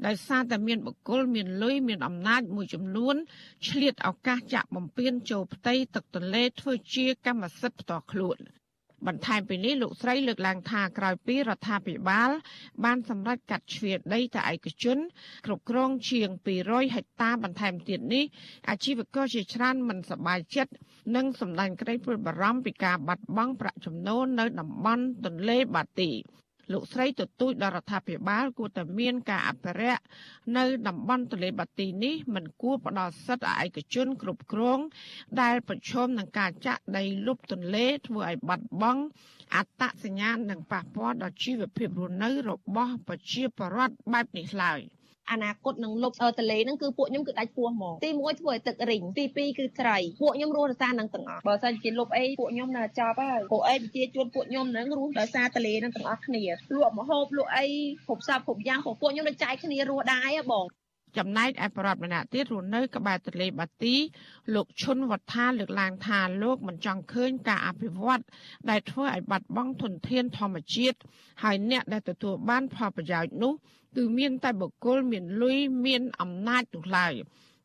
[0.06, 3.16] ដោយសារតែមានបុគ្គលមានលុយមានអំណាចមួយចំនួន
[3.68, 8.38] ឆ្លៀតឱកាសចាក់បំពេញចូលផ្ទៃទឹកទន្លេធ្វើជាកម្មសិទ្ធិផ្ទាល់ខ្លួន
[9.06, 12.30] បន្ថែមពីនេះលោកស្រីលើកឡើងថាក្រោយពីរដ្ឋាភិបាល
[12.84, 14.98] បានសម្រេចកាត់ជ្រៀតដីទៅឯកជន
[15.46, 16.28] គ្រប់គ្រងជាង
[16.62, 18.24] 200ហិកតាបន្ថែមទៀតនេះ
[18.68, 20.72] អាជីវករជាច្រើនមិនសប្បាយចិត្ត
[21.16, 26.10] និងសម្ដែងក្តីព្រួយបារម្ភពីការបាត់បង់ប្រាក់ចំណូលនៅតំបន់ទន្លេបាទី
[26.72, 30.02] លោកស្រីទទូចដល់រដ្ឋាភិបាលគួរតែមានការអភិរក្ស
[30.56, 34.78] នៅតំបន់ទន្លេបាទីនេះមិនគួរផ្ដល់សិទ្ធិឲ្យឯកជនគ្រប់គ្រង
[35.40, 39.02] ដែលប្រឈមនឹងការចាក់ដីលុបទន្លេធ្វើឲ្យបាត់បង់
[39.54, 44.80] អត្តសញ្ញាណនិងប៉ះពាល់ដល់ជីវភាពរស់នៅរបស់ប្រជាពលរដ្ឋបែបនេះឡើយ។
[45.32, 56.42] អនាគតនឹងលុបទន្លេហ្នឹងគឺពួកខ្ញុំគឺដាច់ពោះហ្មងទី1ធ្វើឲ្យទឹករីងទី2គឺត្រីពួកខ្ញុំរស់ដោយសារនឹងទាំងអស់បើសិនជាលុបអីពួកខ្ញុំនៅចប់ហើយពួកអីប្រជាជនពួកខ្ញុំហ្នឹងរស់ដោយសារទន្លេហ្នឹងទាំងអស់គ្នា
[56.74, 57.66] លក់មហូបលក់អី
[58.06, 60.64] គ្រប់សពគ្រប់យ៉ាងពួកខ្ញុំនឹងចែកគ្នារស់ដែរបង
[61.16, 63.94] ចំណែកឯបរដ្ឋម្នាក់ទៀតរស់នៅក្បែរទន្លេបាទី
[64.54, 68.22] លោកឈុនវត្ថាលើកឡើងថាលោកមិនចង់ឃើញការអភិវឌ្ឍ
[68.70, 70.98] ដែលធ្វើឲ្យបាត់បង់ធនធានធម្មជាតិ
[71.42, 73.52] ហើយអ្នកដែលទទួលបានផលប្រយោជន៍នោះ
[73.96, 77.14] គឺមានតែបុគ្គលមានលុយមានអំណាចនោះឡើយ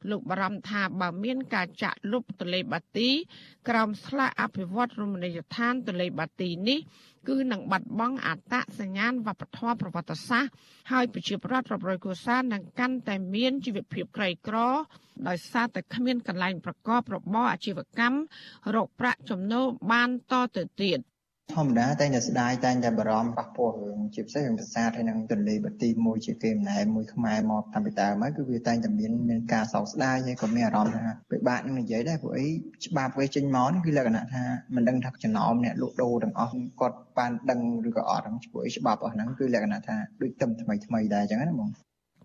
[0.10, 3.10] លោកបារម្ភថាបើមានការចាក់លុបទលេបាទី
[3.70, 6.80] ក្រោមស្លាកអភិវឌ្ឍរមណីយដ្ឋានទលេបាទីនេះ
[7.30, 10.52] គឺនឹងបាត់បង់អត្តសញ្ញាណវប្បធម៌ប្រវត្តិសាស្ត្រ
[10.92, 14.58] ហើយប្រជាប្រដ្ឋរាប់រយគ្រួសារនឹងកាន់តែមានជីវភាពក្រីក្រ
[15.28, 18.20] ដោយសារតែគ្មានកន្លែងប្រកបរបរអាជីវកម្ម
[18.76, 21.00] រកប្រាក់ចំណូលបានតទៅទៀត
[21.52, 32.48] ធម្មតាតែងតែស្ដាយតែងតែបារម្ភប៉ះពាល់រឿងជាពិសេសរឿងប្រាសាទហើយនឹងទន្លេបាទីមួយជាគេម្លែមួយខ្មែរមកតាំងពីដើមហើយគឺវាតែងតែមានមានការសោកស្ដាយហើយក៏មានអារម្មណ៍ថាពិបាកនឹងនិយាយដែរព្រោះអី
[32.86, 34.44] ច្បាប់វាចេញមកគឺលក្ខណៈថា
[34.76, 41.70] មិនដឹងថាចំណោមអ្នកលក់ដូរទាំងអស់គាត់បានដឹងឬក៏អត់ហ្នឹងព្រោះអីច្បាប់អស់ហ្នឹងគឺលក្ខណៈថាដូចទឹមថ្មីថ្មីដែរអញ្ចឹងណាបង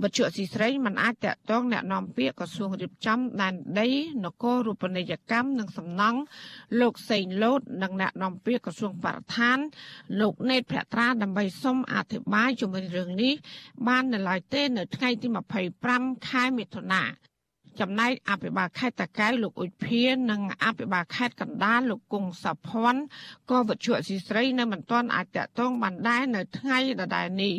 [0.01, 3.89] វត្ថុអសីស្រីមិនអាចតកតងแนะនាំពាក្យក្រសួងរៀបចំដែនដី
[4.25, 6.19] នគររូបនីយកម្មនិងសំណង់
[6.81, 9.57] លោកសេងលូតនិងแนะនាំពាក្យក្រសួងបរិស្ថាន
[10.21, 13.33] លោកណេតភក្ត្រាដើម្បីសុំអធិប្បាយជុំវិញរឿងនេះ
[13.87, 15.27] បាននៅឡើយទេនៅថ្ងៃទី
[15.75, 17.03] 25ខែមិថុនា
[17.79, 23.01] ចំណែកអភិបាលខេត្តតាកែវលោកអ៊ុចភានិងអភិបាលខេត្តកណ្ដាលលោកគង់សុភ័ណ្ឌ
[23.49, 27.55] ក៏វត្ថុអសីស្រីនៅមិនទាន់អាចតកតងបានដែរនៅថ្ងៃដដែលនេះ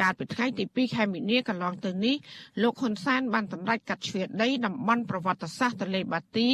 [0.00, 2.16] កាលពីថ្ងៃទី2ខែមីនាកន្លងទៅនេះ
[2.62, 6.48] លោកហ៊ុនសែនបានសម្រេចកាត់ជ្រឿដីតំបន់ប្រវត្តិសាស្ត្រទន្លេបាទី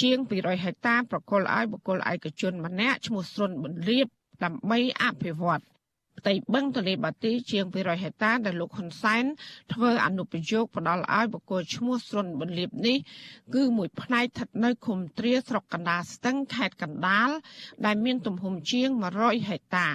[0.00, 4.06] ជាង200ហិកតាប្រគល់ឲ្យបុគ្គលឯកជនម្នាក់ឈ្មោះស្រុនប៊ុនលៀប
[4.44, 5.62] ដើម្បីអភិវឌ្ឍ
[6.18, 9.24] ផ្ទៃបឹងទន្លេបាទីជាង200ហិកតាដែលលោកហ៊ុនសែន
[9.72, 12.96] ធ្វើអនុប្រយោគផ្ដល់ឲ្យបុគ្គលឈ្មោះស្រុនប៊ុនលៀបនេះ
[13.54, 17.30] គឺមួយផ្នែកស្ថិតនៅឃុំទ្រាស្រុកកណ្ដាលស្ទឹងខេត្តកណ្ដាល
[17.86, 18.88] ដែលមានទំហំជាង
[19.18, 19.88] 100ហិកតា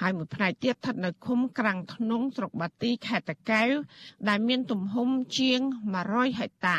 [0.00, 3.70] ហើយមួយផ្នែកទៀតស្ថិតនៅឃុំក្រាំងធ្នងស្រុកបាទីខេត្តតាកែវ
[4.28, 5.08] ដែលមានទំហំ
[5.38, 5.60] ជាង
[6.00, 6.78] 100ហិកតា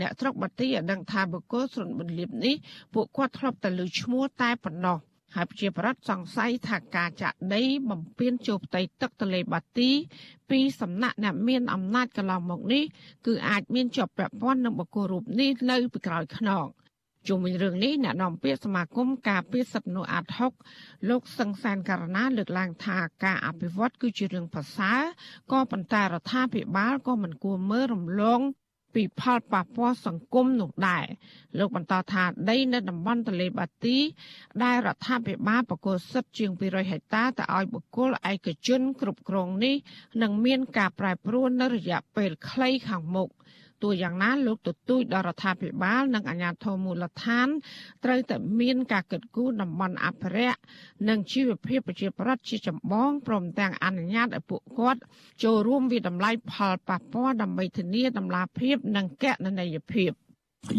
[0.00, 2.54] អ្នកស្រុកបាទីឲ្យដឹងថាបុគ្គលស្រុនប៊ុនលៀបនេះ
[2.94, 4.98] ពួកគាត់ធ្លាប់តែលើឈ្មោះតែប៉ុណ្ណោះ
[5.36, 9.90] ហើយប្រជាប្រដ្ឋសង្ស័យថាការចាក់ដីបំពេញចូលផ្ទៃទឹកទន្លេបាទី
[10.50, 12.84] ពីសំណាក់អ្នកមានអំណាចកន្លងមកនេះ
[13.26, 16.66] គឺអាចមានជាប់ពាក់ព័ន្ធនឹងបុគ្គលរូបនេះនៅពីក្រោយខ្នង
[17.28, 20.52] ជុំវិញរឿងនេះអ្នកនាំពាក្យសមាគមការពារសិទ្ធិមនុស្សអាត់ហុក
[21.08, 25.00] លោកសង្សានករណាលើកឡើងថាការអភិវឌ្ឍគឺជារឿងប្រសើរ
[25.52, 28.40] ក៏ប៉ុន្តែរដ្ឋាភិបាលក៏មិនគួរមើលរំលង
[28.96, 31.06] ពីផលប៉ះពាល់សង្គមនោះដែរ
[31.58, 33.98] លោកបន្តថាដីនៅតំបន់ទន្លេបាទី
[34.64, 39.76] ដែលរដ្ឋាភិបាលបកគលសិទ្ធជាង200ហិកតាទៅឲ្យបុគ្គលឯកជនគ្រប់គ្រងនេះ
[40.22, 43.28] នឹងមានការប្រែប្រួលនៅរយៈពេលខ្លីខាងមុខ
[43.86, 47.48] ទោះយ៉ាងណាលោកទទូចដល់រដ្ឋាភិបាល និងអាជ្ញាធរមូលដ្ឋាន
[48.04, 50.60] ត្រូវតែមានការកិត្តគូតំបន់អភិរក្ស
[51.08, 55.00] និងជីវភាពប្រជាប្រដ្ឋជាចម្បងព្រមទាំងអនុញ្ញាតឲ្យពួកគាត់
[55.44, 60.12] ចូលរួមវិតម្លៃផលប៉ះពាល់ដើម្បីធានាតម្លាភាពនិងកណន័យភាព។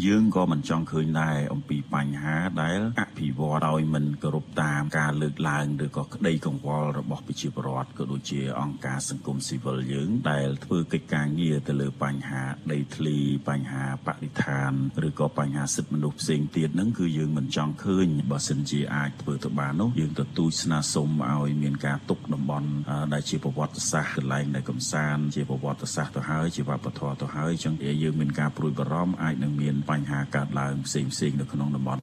[0.05, 13.17] យើងក៏មិនចង់ឃើញដែរអំពីបញ្ហាដែលអភិវឌ្ឍឲ្យមិនគោរពតាមការលើកឡើងឬក៏ក្តីកង្វល់របស់ប្រជាពលរដ្ឋក៏ដូចជាអង្គការសង្គមស៊ីវិលយើងដែលធ្វើកិច្ចការងារទៅលើបញ្ហាដីធ្លី
[13.49, 14.71] បញ្ហាបរិស្ថាន
[15.07, 22.69] ឬក៏បញ្ហាសិទ្ធិមនុស្សផ្សេងទៀតហ្នឹងគឺយើងមិនចង់ឃើញបើសិនជាអាចធ្វើទៅបាននោះយើងទទូចស្នើសុំឲ្យមានការទុកតំបន់
[23.13, 27.73] ដែលជាប្រវត្តិសាស្ត្រកន្លែងដែលកំសាន្តជាប្រវត្តិសាស្ត្រទៅហើយជាវប្បធម៌ទៅហើយចឹង
[28.03, 32.01] យើងមានការព្រួយបារម្ភអាចនឹងមានបញ្ហាកើតឡើងផ្សេងផ្សេងនៅក្នុងតំបន់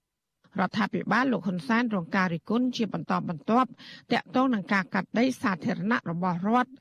[0.60, 3.68] រដ្ឋាភិបាលលោកហ៊ុនសែនរងការរិះគន់ជាបន្តបន្ទាប់
[4.12, 6.72] តាក់ទងនឹងការកាត់ដីសាធារណៈរបស់រដ្ឋ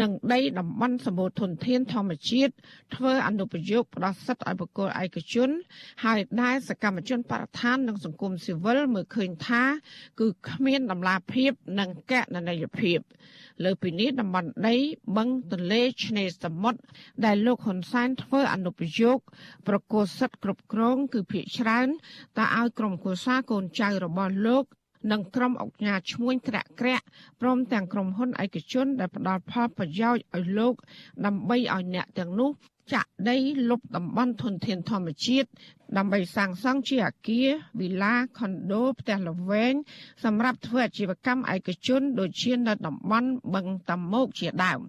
[0.00, 2.52] និងដីតំបន់សម្បូរធនធានធម្មជាតិ
[2.94, 5.50] ធ្វើអនុប្រយោគផ្ដោះសិទ្ធិឲ្យបុគ្គលឯកជន
[6.04, 9.62] ហើយដែលសកម្មជនបរិស្ថាននិងសង្គមស៊ីវិលមើលឃើញថា
[10.20, 12.98] គឺគ្មានដំណាភាព និងកណន័យភាព
[13.64, 14.76] លើពីនេះតំបន់ដី
[15.16, 16.80] បឹងទន្លេឆ្នេរសមុទ្រ
[17.24, 19.18] ដែលលោកហ៊ុនសែនធ្វើអនុប្រយោគ
[19.68, 21.88] ប្រកួតសិទ្ធិគ្រប់គ្រងគឺភាគច្រើន
[22.38, 24.64] តើឲ្យក្រុមគូសាកូនចៅរបស់លោក
[25.12, 27.04] និងក្រុមអង្គការឈ្មួញក្រាក់ក្រាក់
[27.40, 30.74] ព្រមទាំងក្រុមហ៊ុនឯកជនដែលផ្ដល់ផលប្រយោជន៍ឲ្យលោក
[31.26, 32.50] ដើម្បីឲ្យអ្នកទាំងនោះ
[32.92, 33.36] ចាក់ដី
[33.70, 35.48] លុបតំបន់ធនធានធម្មជាតិ
[35.96, 37.48] ដើម្បីសាងសង់ជាអគារ
[37.80, 39.74] វិឡាខុនដូផ្ទះល្វែង
[40.24, 44.80] សម្រាប់ធ្វើអាជីវកម្មឯកជនដូចជានៅតំបន់បឹងតាមុកជាដើម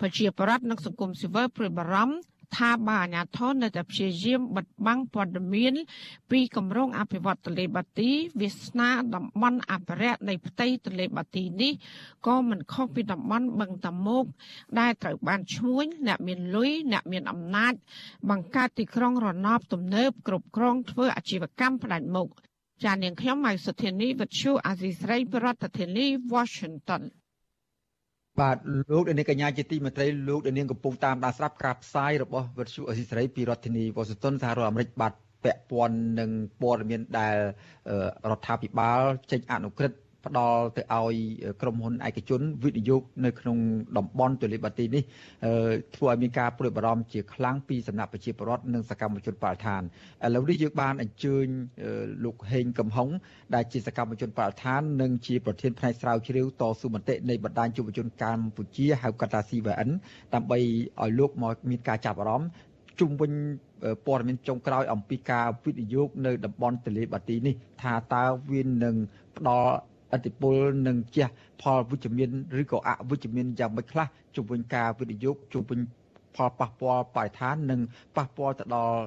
[0.00, 2.16] ប្រជាប្រដ្ឋនិងសង្គមស៊ីវិលព្រួយបារម្ភ
[2.56, 5.74] ថាបើអាជ្ញាធរនៅតែព្យាយាមបិទបាំងព័ត៌មាន
[6.30, 11.72] ពីគម្រោងអភិវឌ្ឍទន្លេបាទីវាសនាតំបន់អភិរក្សនៃផ្ទៃទន្លេបាទីនេះ
[12.26, 14.24] ក៏មិនខុសពីតំបន់បឹងតាមុក
[14.78, 17.74] ដែលត្រូវបានឈ្មួញអ្នកមានលុយអ្នកមានអំណាច
[18.30, 22.28] បង្កើតទីក្រុងរណបទំនើបគ្រប់គ្រងធ្វើអាជីវកម្មផ្ដាច់មុខ
[22.84, 27.02] ចាននាងខ្ញុំម៉ៃសុធានីវិទ្យុអាស៊ីស្រីប្រធានាធិបតី Washington
[28.40, 28.56] បាទ
[28.92, 35.12] លោកដានីកញ្ញាជាទីមេត្រីលោកដានីកំពុងតាមដានស្រាប់ការផ្សាយរបស់វិទ្យុអេស៊ីសេរីពីរដ្ឋធានីវ៉ាស៊ីនតោនសហរដ្ឋអាមេរិកបាទ
[35.44, 36.30] ពាក់ព័ន្ធនឹង
[36.60, 37.36] ព័ត៌មានដែល
[38.30, 39.96] រដ្ឋាភិបាលចេញអនុក្រឹត្យ
[40.26, 41.16] ផ្ដល់ទៅឲ្យ
[41.62, 43.58] ក្រុមហ៊ុនឯកជនវិនិយោគនៅក្នុង
[43.96, 45.02] តំបន់ទន្លេបាទីនេះ
[45.96, 49.82] ធ្វើឲ្យមានការព្រួយបារម្ភជាខ្លាំងពីសំណាក់ប្រជាពលរដ្ឋនិងសកម្មជនបរិស្ថាន
[50.24, 51.46] ឥឡូវនេះយើងបានអញ្ជើញ
[52.24, 53.08] លោកហេងកំហុង
[53.54, 59.90] ដែលជាសកម្មជនបរិស្ថាននិងជាប្រធានផ្នែកស្រាវជ្រាវតស៊ូមតិនៃបណ្ដាញយុវជនកម្ពុជាហៅកាត់ថា CVN
[60.34, 60.58] ដើម្បី
[61.02, 62.50] ឲ្យលោកមកមានការចាប់អារម្មណ៍
[63.00, 63.32] ជុំវិញ
[64.06, 68.96] ព័ត៌មានចុងក្រោយអំពីការវិនិយោគនៅតំបន់ទន្លេបាទីនេះថាតើវានឹង
[69.36, 69.72] ផ្ដល់
[70.14, 71.26] ឥទ្ធិពលនឹងជះ
[71.62, 72.30] ផលវិជ្ជមាន
[72.60, 75.80] ឬក៏អវិជ្ជមានយ៉ាងម៉េចខ្លះជំវិញការវិនិយោគជំវិញ
[76.36, 77.80] ផលប៉ះពាល់បរិស្ថាននិង
[78.16, 78.98] ប៉ះពាល់ទៅដល់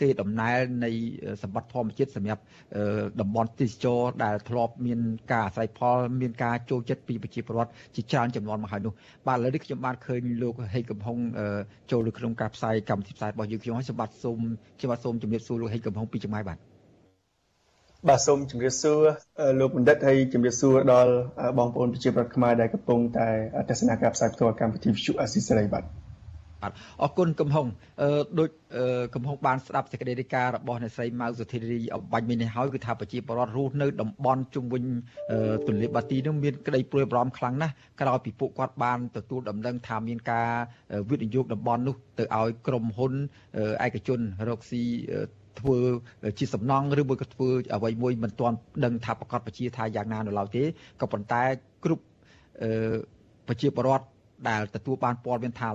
[0.00, 0.90] គេដំណើរនៃ
[1.42, 2.42] សម្បត្តិធម្មជាតិសម្រាប់
[3.20, 5.00] តំបន់ទេសចរដែលធ្លាប់មាន
[5.32, 8.92] ការអាស្រ័យផលមានការចូលចិត្តពីប្រជាពលរដ្ឋជាច្រើនចំនួនមកហើយនោះ
[9.26, 11.18] បាទឥឡូវនេះខ្ញុំបានឃើញលោកហេកកំហុង
[11.90, 14.38] ចូលនៅក្នុងការផ្សាយកម្មវិធីផ្សាយរបស់យើងខ្ញុំហើយសម្បត្តិសូម
[14.78, 16.73] ខ្ញុំបាទសូមជម្រាបសួរលោកហេកកំហុងពីចម្ងាយបាទ
[18.08, 19.00] បាទសូមជម្រាបសួរ
[19.60, 21.12] លោកបណ្ឌិតហើយជម្រាបសួរដល់
[21.58, 23.28] បងប្អូនប្រជាប្រដ្ឋខ្មែរដែលកំពុងតែ
[23.70, 25.84] ទស្សនាការផ្សាយផ្ទាល់កម្មវិធីវិទ្យុអស៊ីសេរីបាទ
[26.62, 27.66] បាទអរគុណកំហុង
[28.02, 28.50] អឺដូច
[29.14, 34.84] កំហុងបានស្ដាប់សេចក្តីរាយការណ៍របស់អ្នកស្រីម៉ៅសុធីរីអបាញ់មីនេះហើយគឺថាប្រជាពលរដ្ឋរស់នៅតំបន់ជុំវិញ
[35.68, 40.48] ទន្លេបាទីនោះមានក្តីព្រួយបារម្ភខ្លាំងណាស់ក្រោយពីពួកគាត់បានទទួលដំណឹងថាមានការ
[41.10, 43.12] វិនិយោគតំបន់នោះទៅឲ្យក្រុមហ៊ុន
[43.84, 44.82] ឯកជនរកស៊ី
[45.60, 45.78] ធ្វើ
[46.38, 50.62] ជាសំណង់ឬមួយក៏ធ្វើអ្វីមួយមិនទាន់ដឹងថាប្រកាសប្រជាថាយ៉ាងណានៅឡើយទេ
[51.00, 51.42] ក៏ប៉ុន្តែ
[51.84, 52.04] គ្រប់
[53.48, 54.06] ប្រជាពលរដ្ឋ
[54.48, 55.70] ដែលទទួលបានព័ត៌មានថា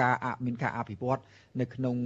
[0.00, 0.14] ការ
[0.44, 1.20] មានការអភិវឌ្ឍ
[1.60, 1.96] នៅក្នុង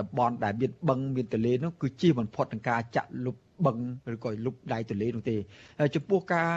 [0.00, 3.36] តំបន់ដែលមានបឹងមានទន្លេនោះគឺជៀសបំផុតនឹងការចាក់លុប
[3.66, 3.78] បឹង
[4.14, 5.36] ឬក៏លុបដៃទន្លេនោះទេ
[5.94, 6.50] ចំពោះការ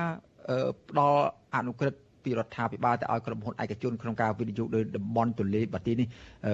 [0.90, 1.24] ផ្ដល់
[1.56, 6.08] អនុក្រឹត្យ ពីរដ្ឋាភិបាលទៅឲ្យក្រុមហ៊ុនឯកជនក្នុងការវិនិយោគលើតំបន់ទន្លេបាទីនេះ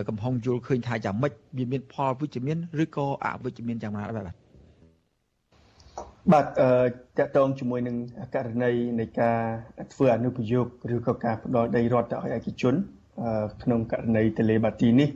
[0.09, 4.35] កំហុងយល់ឃើញថាយ៉ាងម៉េចវាមានផលវិជ្ជមានឬក៏អវិជ្ជមានយ៉ាងណាដែរបាទ
[6.33, 7.95] បាទតកតងជាមួយនឹង
[8.35, 9.39] ករណីនៃការ
[9.93, 12.75] ធ្វើអនុប្រយោគឬក៏ការផ្ដល់ដីរដ្ឋទៅឲ្យឯកជន
[13.63, 15.09] ក្នុងករណីទលេបាទីនេះ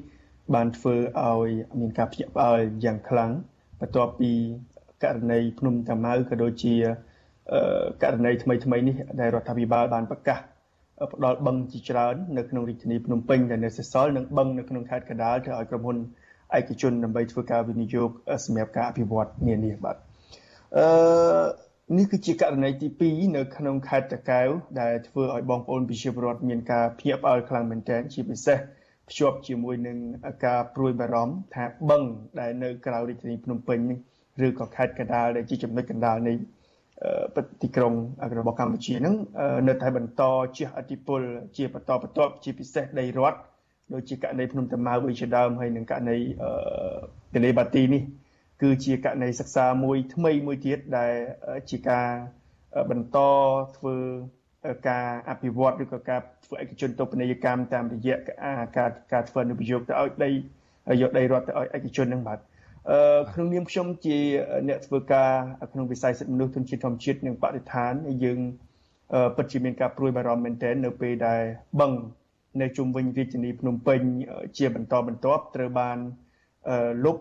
[0.54, 0.96] បានធ្វើ
[1.26, 1.50] ឲ្យ
[1.80, 3.32] មានការភ្ញាក់ផ្អើលយ៉ាងខ្លាំង
[3.80, 4.32] បន្ទាប់ពី
[5.04, 6.76] ករណីភ្នំតាម៉ៅក៏ដូចជា
[8.04, 10.40] ករណីថ្មីថ្មីនេះដែលរដ្ឋាភិបាលបានប្រកាស
[11.14, 15.98] ផ្ដល់បឹងជាច្រើននៅក្នុងរាជធានីភ្នំពេញដែលនៅសេសសល់និងបឹងនៅក្នុងខេត្តកណ្ដាលទៅឲ្យក្រុមហ៊ុន
[16.58, 18.10] ឯកជនដើម្បីធ្វើការវិនិយោគ
[18.46, 19.96] សម្រាប់ការអភិវឌ្ឍនានាបាទ
[20.78, 21.66] អឺ
[21.98, 24.50] នេះគឺជាករណីទី2នៅក្នុងខេត្តតាកែវ
[24.82, 28.58] ដែលធ្វើឲ្យបងប្អូនប្រជាពលរដ្ឋមានការភ្ញាក់ផ្អើលខ្លាំងមែនទែនជាពិសេស
[29.10, 29.98] ភ្ជាប់ជាមួយនឹង
[30.46, 32.04] ការព្រួយបារម្ភថាបឹង
[32.40, 33.80] ដែលនៅក្រៅរាជធានីភ្នំពេញ
[34.46, 36.34] ឬក៏ខេត្តកណ្ដាលដែលជាចំណុចកណ្ដាលនៃ
[37.62, 37.94] ទីក្រុង
[38.40, 39.16] របស់កម្ពុជានឹង
[39.68, 40.22] នៅតែបន្ត
[40.58, 41.22] ជះឥទ្ធិពល
[41.58, 43.40] ជាបន្តបន្ទាប់ជាពិសេសដីរដ្ឋ
[43.94, 46.18] ដូចជាករណីភ្នំតាម៉ៅវិញជាដើមហើយនឹងករណី
[47.36, 48.02] ទលេបាទីនេះ
[48.62, 51.14] គឺជាករណីសិក្សាមួយថ្មីមួយទៀតដែល
[51.70, 52.08] ជាការ
[52.90, 53.18] បន្ត
[53.78, 53.96] ធ្វើ
[54.90, 58.16] ការអភិវឌ្ឍឬក៏ការធ្វើឯកជនទៅពាណិជ្ជកម្មតាមរយៈ
[58.78, 60.30] ការការធ្វើនយោបាយទៅឲ្យដី
[61.02, 62.55] យកដីរដ្ឋទៅឲ្យឯកជននឹងបាទអឺ
[63.34, 64.18] ក្នុងនាមខ្ញុំជា
[64.68, 65.32] អ្នកធ្វើការ
[65.72, 68.40] ក្នុងវិស័យសិទ្ធិមនុស្សទុនជាតិធម្មជាតិនិងបរិស្ថានយើង
[69.36, 71.42] ពិតជាមានការព្រួយបារម្ភមែនទែននៅពេលដែល
[71.80, 71.92] បឹង
[72.62, 74.02] នៅជុំវិញរាជធានីភ្នំពេញ
[74.58, 75.98] ជាបន្តបន្ទាប់ត្រូវបាន
[77.06, 77.18] លុប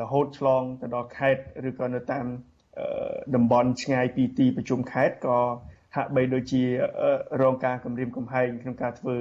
[0.00, 2.26] រហូតឆ្លងទៅដល់ខេត្តឬក៏នៅតាម
[3.34, 5.38] តំបន់ឆ្ងាយពីទីប្រជុំខេត្តក៏
[5.96, 6.62] ហាក់បីដូចជា
[7.42, 9.16] រងការគម្រាមកំហែងក្នុងការធ្វើ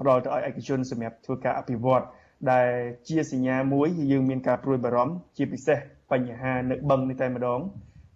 [0.00, 2.04] ផ្ដល់ទៅឲ្យឯកជនសម្រាប់ធ្វើការអភិវឌ្ឍ
[2.52, 2.70] ដែល
[3.08, 5.78] ជាសញ្ញាមួយយើងមានការព្រួយបារម្ភជាពិសេស
[6.12, 7.60] បញ្ហានៅបឹងនេះតែម្ដង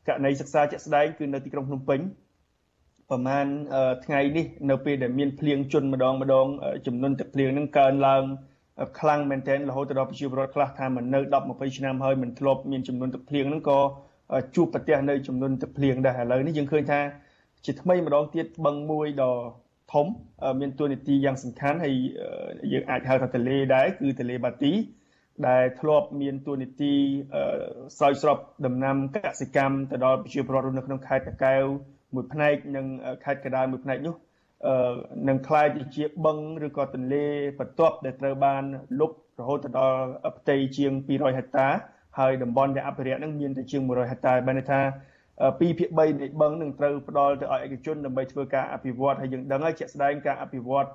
[0.09, 2.01] ករណីសិក្សាជាក់ស្ដែងគឺនៅទីក្រុងភ្នំពេញ
[3.11, 3.47] ប្រហែល
[4.05, 6.47] ថ្ងៃនេះនៅពេលដែលមានភ្លៀងជន់ម្ដងម្ដង
[6.87, 8.23] ចំនួនទឹកភ្លៀងនឹងកើនឡើង
[8.99, 13.81] ខ្លាំងមែនទែនរហូតដល់ប្រជាពលរដ្ឋខ្លះថាមិននៅ10 20ឆ្នាំហើយមិនធ្លាប់មានចំនួនទឹកភ្លៀងហ្នឹងក៏
[14.55, 17.01] ជួបប្រទះនៅចំនួនទឹកភ្លៀងដែរឥឡូវនេះយើងឃើញថា
[17.65, 19.35] ជាថ្មីម្ដងទៀតបឹងមួយដ៏
[19.94, 20.08] ធំ
[20.60, 21.96] មានតួនាទីយ៉ាងសំខាន់ហើយ
[22.74, 24.74] យើងអាចហៅថាទលេដែរគឺទលេបាទី
[25.48, 26.94] ដែលធ្លាប់មានតួនាទី
[27.98, 31.64] ស្រោចស្រពដំណាំកសិកម្មទៅដល់ប្រជាពលរដ្ឋនៅក្នុងខេត្តតាកែវ
[32.16, 32.86] មួយផ្នែកនិង
[33.24, 34.16] ខេត្តកណ្ដាលមួយផ្នែកនោះ
[35.28, 36.38] នឹងคล้ายទៅជាបឹង
[36.68, 37.26] ឬក៏ទន្លេ
[37.60, 38.64] បន្ទាប់ដែលត្រូវបាន
[39.00, 40.06] លុបរហូតដល់
[40.38, 41.68] ផ្ទៃជាង200ហិកតា
[42.20, 44.82] ហើយតំបន់ដែលអភិរក្សនឹងមានទៅជាង100ហិកតាបានន័យថា
[45.49, 50.89] 2ភាគ3នៃបឹងនឹងត្រូវផ្ដល់ទៅឲ្យឯកជនដើម្បីធ្វើការអភិវឌ្ឍហើយយើងដឹងហើយជាក់ស្ដែងការអភិវឌ្ឍ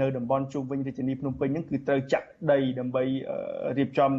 [0.00, 3.02] នៅតំបន់ជុំវិញរាជធានីភ្នំពេញហ្នឹងគឺត្រូវចាក់ដីដើម្បី
[3.78, 4.12] រៀបចំ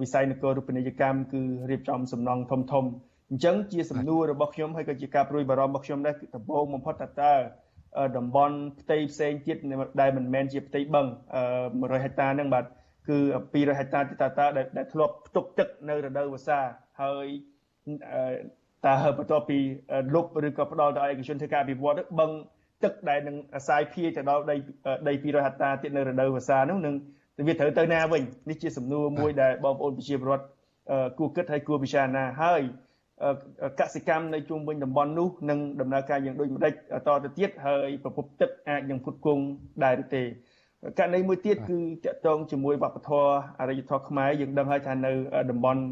[0.00, 2.84] វិស័យនគររូបនីយកម្មគឺរៀបចំសំណង់ធំធំ
[3.30, 7.34] អញ្ចឹងជាសំណួររបស់ខ្ញុំហើយក៏ជាការព្រួយបារម្ភរបស់ខ្ញុំដែរដំបូងបំផុតតើតើ
[8.16, 9.56] តំបន់ផ្ទៃផ្សេងទៀត
[10.00, 11.06] ដែលមិនមែនជាផ្ទៃបឹង
[11.54, 12.64] 100ហិកតាហ្នឹងបាទ
[13.08, 13.18] គឺ
[13.52, 16.60] 200ហិកតាទីតាតាដែលធ្លាប់ផ្ទុកទឹកនៅរដូវវស្សា
[17.02, 17.26] ហើយ
[18.86, 19.58] តើបន្ទាប់ពី
[20.14, 22.30] លុបឬក៏ផ្ដល់ដល់ឯកជនធ្វើការអភិវឌ្ឍបឹង
[22.84, 24.56] ទឹកដែលនឹងអាស្រ័យភាយទៅដល់ដី
[25.08, 26.94] ដី200ហិកតាទៀតនៅរដូវវស្សានោះនឹង
[27.48, 30.46] វាត្រូវទៅណាវិញនេះជាសំណួរមួយដែលបងប្អូនប្រជាពលរដ្ឋ
[31.18, 32.62] គួរគិតហើយគួរពិចារណាហើយ
[33.80, 36.72] កសិកម្មនៅជុំវិញតំបន់នោះនឹងដំណើរការយ៉ាងដូចម្ដេច
[37.06, 39.42] តទៅទៀតហើយប្រភពទឹកអាចនឹងផ្គត់ផ្គង់
[39.84, 40.22] ដែរឬទេ
[40.98, 43.30] ករណីមួយទៀតគឺតកតងជាមួយវប្បធម៌
[43.60, 45.12] អរិយធម៌ខ្មែរយើងដឹងហើយថានៅ
[45.50, 45.82] តំបន់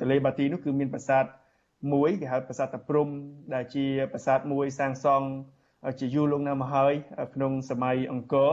[0.00, 1.24] ទលេបាទីនោះគឺមានប្រាសាទ
[1.92, 3.08] មួយគេហៅប្រាសាទតាព្រំ
[3.54, 5.28] ដែលជាប្រាសាទមួយសាងសង់
[6.00, 6.92] ជាយូរលង់ណាស់មកហើយ
[7.34, 8.52] ក្នុងសម័យអង្គរ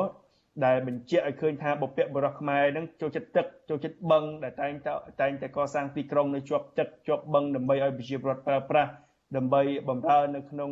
[0.66, 8.92] ដែលបញ្ជាក់ឲ្យឃើញថាបុព្វបុរសខ្មែរនឹងចូលចិត្តទឹកចូលចិត្តបឹងដែលតែងតែតែងតែកសាងទីក្រុងនៅជាប់ទឹកជាប់បឹងដើម្បីឲ្យប្រជាពលរដ្ឋប្រើប្រាស់
[9.38, 10.72] ដើម្បីបម្រើនៅក្នុង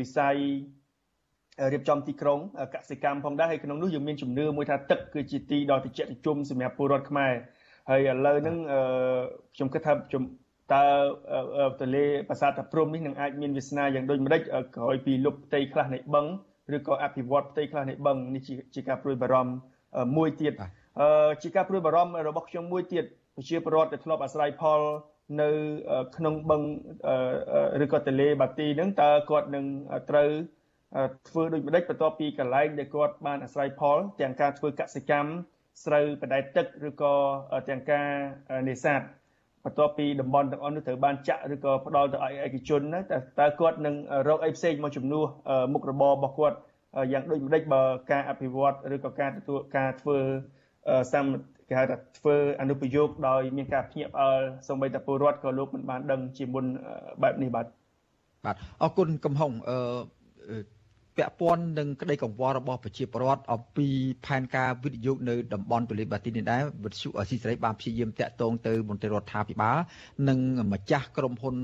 [0.00, 0.36] វិស័យ
[1.72, 2.38] រៀបចំទីក្រុង
[2.74, 7.32] កសិកម្មផងដែរហើយក្នុងនោះយើងមានជំនឿមួយថាទឹកគឺជាទីដ៏ត្រជាក់ត្រជុំសម្រាប់ពលរដ្ឋខ្មែរ
[7.90, 8.56] ហើយឥឡូវហ្នឹង
[9.54, 9.92] ខ្ញុំគិតថា
[10.74, 10.84] តើ
[11.80, 14.40] ទលេប្រាសាទតាព្រំនេះនឹងអាចមានវាសនាយ៉ាងដូចម្ដេច
[14.76, 16.26] ក្រោយពីលុបផ្ទៃខ្លះនៃបឹង
[16.76, 18.42] ឬក៏អភិវឌ្ឍផ្ទៃខ្លះនៃបឹងនេះ
[18.74, 19.52] ជាការព្រួយបារម្ភ
[20.16, 20.52] មួយទៀត
[21.42, 23.04] ជាការព្រួយបារម្ភរបស់ខ្ញុំមួយទៀត
[23.36, 24.80] ប្រជាពលរដ្ឋដែលធ្លាប់អាស្រ័យផល
[25.42, 25.50] នៅ
[26.16, 26.62] ក្នុងបឹង
[27.84, 29.64] ឬក៏ទន្លេបាទីហ្នឹងតើគាត់នឹង
[30.10, 30.30] ត្រូវ
[31.28, 35.30] ធ្វើដូចម្ដេចបន្ទាប់ពីកន្លែងដែលគាត់បានអាស្រ័យផលទាំងការធ្វើកសិកម្ម
[35.84, 37.14] ស្រូវបដែតទឹកឬក៏
[37.68, 38.08] ទាំងការ
[38.68, 39.02] នេសាទ
[39.64, 43.00] បន្ទាប់ពីតំបន់ទាំងអស់នោះត្រូវបានចាក់ឬក៏ផ្ដល់ទៅឲ្យឯកជនណា
[43.40, 43.94] តើគាត់នឹង
[44.28, 45.24] រកអីផ្សេងមកជំនួស
[45.72, 46.56] មុខរបររបស់គាត់
[47.12, 50.18] យ៉ាងដូចម្ដេចបើការអភិវឌ្ឍឬក៏ការទទួលការធ្វើ
[51.12, 51.26] សាម
[51.68, 56.64] គេហៅថាធ្វើអនុប្រយោគដោយមានការភ្ញាក់ផ្អើលសូម្បីតែពលរដ្ឋក៏លោកមិនបានដឹងជាមុន
[57.22, 57.66] បែបនេះបាទ
[58.44, 59.78] បាទអរគុណកំហុងអឺ
[61.18, 63.88] ពាក់ព័ន្ធនឹងក្តីកង្វល់របស់ប្រជាពលរដ្ឋអំពី
[64.26, 69.76] ផែនការវិនិយោគនៅតំបន់ទលេបាទីនេះដែរវិទ្យុអស៊ីសេរីបានព្យាយាមតាក់ទងទៅមន្ត្រីរដ្ឋាភិបាល
[70.28, 70.38] និង
[70.72, 71.54] ម្ចាស់ក្រុមហ៊ុន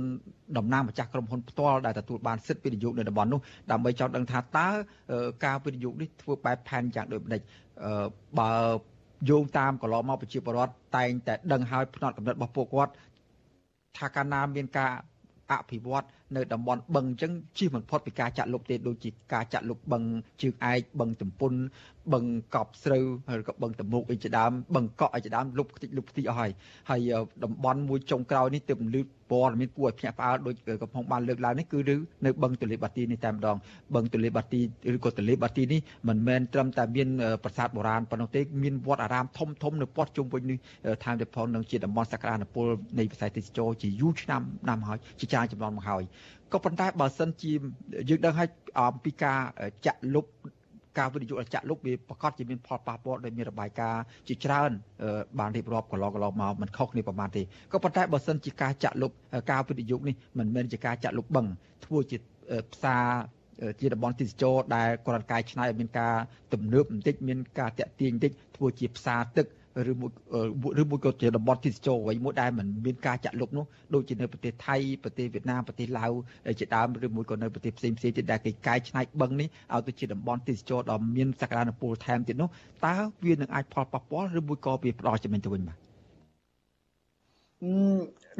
[0.58, 3.40] តំណាងម្ចាស់ក្រុមហ៊ុនផ្ទាល់ដែលទទួលបានសិទ្ធិវិនិយោគនៅតំបន់នោះ
[3.70, 4.68] ដើម្បីចង់ដឹងថាតើ
[5.44, 7.40] ការវិនិយោគនេះធ្វើបែបផែនយ៉ាងដូចម្ដេច
[8.38, 8.50] បើ
[9.30, 12.92] យោងតាមកន្លងមកប្រជាពលរដ្ឋតែងតែដឹងហើយផ្នត់កំណត់របស់ពួកគាត់
[13.98, 14.92] ថាកាលណាមានការ
[15.52, 20.02] អភិវឌ្ឍនៅតំបន់បឹងអញ្ចឹងជិះមិនផុតពីការចាក់លុបទេដូចជាការចាក់លុបបឹង
[20.42, 21.52] ជើងឯកបឹងទំពុន
[22.12, 22.24] បឹង
[22.54, 23.04] កប់ស្រូវ
[23.40, 26.50] ឬក៏បឹងតមុកអីជាដើមបឹងកក់អីជាដើមលុបខ្ទេចលុបខ្ទេចអស់ហើយ
[26.90, 27.00] ហើយ
[27.44, 29.02] តំបន់មួយចុងក្រោយនេះទើបលឺ
[29.34, 31.78] ព័ត៌មានគួរឲ្យភ្ញាក់ផ្អើលដូចកំពុងបានលើកឡើងនេះគឺ
[32.24, 33.56] នៅបឹងទលេបាទីនេះតែម្ដង
[33.94, 34.60] បឹងទលេបាទី
[34.96, 37.08] ឬក៏ទលេបាទីនេះមិនមែនត្រឹមតែមាន
[37.44, 40.58] ប្រាសាទបុរាណប៉ុណ្ណោះទេមានវត្តអារាមធំធំនៅព័ទ្ធជុំវិញនេះ
[41.04, 42.66] ថែមទាំងផងនឹងជាតំបន់សក្តានុពល
[42.98, 46.02] នៃវិស័យទេសចរជាយូរឆ្នាំណាស់មកហើយជាច្រើនចំនួនមកហើយ
[46.52, 47.52] ក៏ប៉ុន្តែបើសិនជា
[48.08, 49.38] យើងដឹងហើយអំពីការ
[49.86, 50.26] ចាក់លុប
[50.98, 54.70] ការវិនិយោគចាក់លុបវាប្រកាសជាមានផលប៉ះពាល់ដោយមានរបាយការណ៍ជាច្រើន
[55.38, 57.42] បានរៀបរាប់កន្លងកន្លងមកមិនខុសគ្នាប្រមាណទេ
[57.72, 59.12] ក៏ប៉ុន្តែបើសិនជាការចាក់លុប
[59.50, 61.46] ការវិនិយោគនេះមិនមែនជាការចាក់លុបបឹង
[61.84, 62.18] ធ្វើជា
[62.72, 63.06] ផ្សារ
[63.80, 66.14] ជាតំបន់ទេសចរដែលគ្រាន់កាយឆ្នៃឲ្យមានការ
[66.52, 69.46] ទំនើបបន្តិចមានការតាក់ទាញបន្តិចធ្វើជាផ្សារទឹក
[69.90, 70.10] ឬមួយ
[70.82, 73.64] ឬមួយក៏ជាតំបន់ទេសចរអ្វីមួយដែលមិនមានការចាក់លុបនោះ
[73.94, 76.12] ដូចជានៅប្រទេសថៃប្រទេសវៀតណាមប្រទេសឡាវ
[76.60, 82.48] ជាដើមឬមួយក៏នៅប្រទេសផ្សេងផ្សេងទៀតដែលគេកែច្នៃបឹងនេះឲ្យទៅជាតំបន់ទេសចរដ៏មានសក្តានុពលថែមទៀតនោះ
[82.86, 82.94] តើ
[83.24, 85.78] វានឹងអាចផលប៉ះពាល់ឬមួយក៏វាផ្ដល់ចំណេញទៅវិញបាទ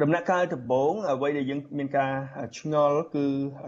[0.01, 2.11] ដំណាក់កាលដំបូងអ្វីដែលយើងមានការ
[2.59, 3.25] ឆ្ងល់គឺ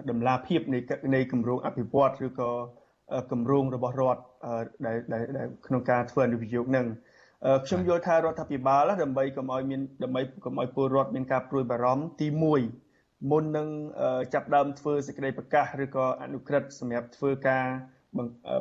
[0.10, 0.80] ដំណាភាពនៃ
[1.16, 2.50] នៃគម្រោងអភិវឌ្ឍឬក៏
[3.32, 4.22] គម្រោងរបស់រដ្ឋ
[4.86, 4.98] ដែល
[5.68, 6.86] ក្នុងការធ្វើអនុប្រយោគនឹង
[7.68, 12.28] ខ្ញុំយល់ថារដ្ឋាភិបាលដើម្បីកុំឲ្យមានដើម្បីកុំឲ្យពលរដ្ឋមានការព្រួយបារម្ភទី
[12.80, 13.68] 1មុននឹង
[14.34, 17.66] ចាប់ដើមធ្វើសេចក្តីប្រកាសឬក៏អនុក្រឹត្យសម្រាប់ធ្វើការ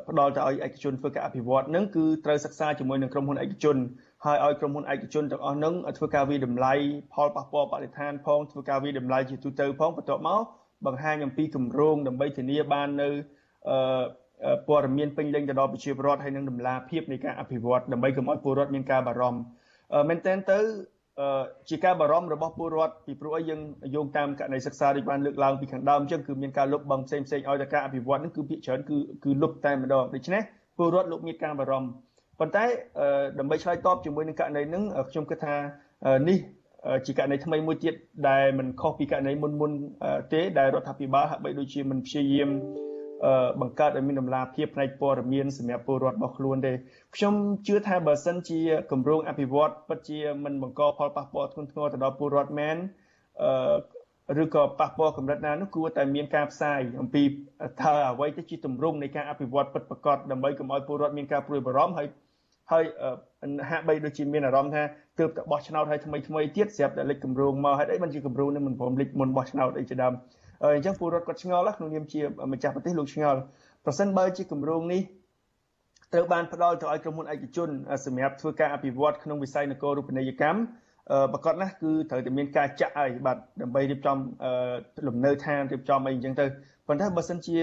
[0.08, 3.76] ផ្ដល់ទៅឲ្យឯកជនធ្វើការអភិវឌ្ឍនឹងគឺត្រូវសិក្សាជាមួយនឹងក្រុមហ៊ុនឯកជន
[4.24, 6.72] ហើយឲ្យក្រុមហ៊ុនឯកជនទាំងអស់នឹងធ្វើការវិតម្លៃ
[7.14, 10.42] ផលប៉ះពាល់បរិស្ថានផងធ្វើការវិតម្លៃជាទូទៅផងបន្ទាប់មក
[10.86, 13.08] បង្ហាញអំពីគម្រោងដើម្បីធានាបាននៅ
[13.68, 14.02] អឺ
[14.68, 19.40] ព័ត៌មានពេញលេញទៅដល់ប្រជាពលរដ្ឋហើយនឹងដំណាភាពនៃការអភិវឌ្ឍដើម្បីកុំឲ្យពលរដ្ឋមានការបារម្ភ
[20.08, 20.58] មែនទែនទៅ
[21.68, 23.60] ជាការបារម្ភរបស់ពលរដ្ឋពីព្រោះអីយើង
[23.94, 30.42] យោងតាមករណីសិក្សាដូចបានលើកឡើងពីខាងដើមអញ្ចឹងគឺមានការលុបបង្ផ្សេងផ្សេងឲ្យតែការអភិវឌ្ឍនឹងគឺភាគច្រើនគឺគឺលុបតែម្ដងដូច្នេះ
[30.78, 31.88] ពលរដ្ឋលោកមានការបារម្ភ
[32.40, 32.64] ប៉ុន្តែ
[33.38, 35.56] ដើម្បីឆ្លើយតបជាមួយនឹងករណីហ្នឹងខ្ញុំគិតថា
[36.28, 36.38] នេះ
[37.06, 37.94] ជាករណីថ្មីមួយទៀត
[38.28, 39.70] ដែលមិនខុសពីករណីមុនមុន
[40.32, 42.50] ទេដែលរដ្ឋាភិបាលហាក់បីដូចជាមិនព្យាយាម
[43.60, 46.72] បង្កើតឲ្យមានដំណាភាពផ្នែកព័ត៌មានសម្រាប់ពលរដ្ឋរបស់ខ្លួនទេ
[47.16, 47.34] ខ្ញុំ
[47.66, 48.60] ជឿថាបើសិនជា
[48.92, 52.76] គម្រោងអភិវឌ្ឍពិតជាមិនបង្កផលប៉ះពាល់ធ្ងន់ធ្ងរទៅដល់ពលរដ្ឋមែន
[53.42, 57.22] អឺឬក៏ប៉ះពាល់កម្រិតណានោះគួរតែមានការផ្សាយអំពី
[57.80, 62.08] ថាអ្វីទៅជាទម្រង់នៃការអភិវឌ្ឍពិតប្រាកដដើម្បីកុំឲ្យពលរដ្ឋមានការព្រួយបារម្ភហើយ
[62.72, 62.84] ហើយ
[63.70, 64.82] ហាក់បីដូចជាមានអារម្មណ៍ថា
[65.18, 70.12] ទើបតែបោះឆ្នោតឲ្យថ្មីថ្មីទៀតស្រាប់តែលេចគម្រោងមកហើយអីមិនជាគម្រោងនឹងមិនព្រមលេចមុនបោះឆ្នោតអីជាដើម
[70.62, 72.20] អញ្ចឹងពលរដ្ឋគាត់ឆ្ងល់ក្នុងនាមជា
[72.52, 73.40] ម្ចាស់ប្រទេសលោកឆ្ងល់
[73.84, 75.02] ប្រសិនបើជាគម្រោងនេះ
[76.12, 77.68] ត្រូវបានផ្ដល់ទៅឲ្យក្រុមហ៊ុនឯកជន
[78.06, 80.60] សម្រាប់ធ្វើការអភិវឌ្ឍក្នុងវិស័យនគររូបនីយកម្ម
[81.32, 84.18] ប្រកាសណាស់គឺត្រូវតែមានការចាក់ឲ្យបាទដើម្បីរៀបចំ
[85.06, 86.46] លំនៅឋានរៀបចំអីអញ្ចឹងទៅ
[86.88, 87.56] ប៉ុន្តែបើសិនជា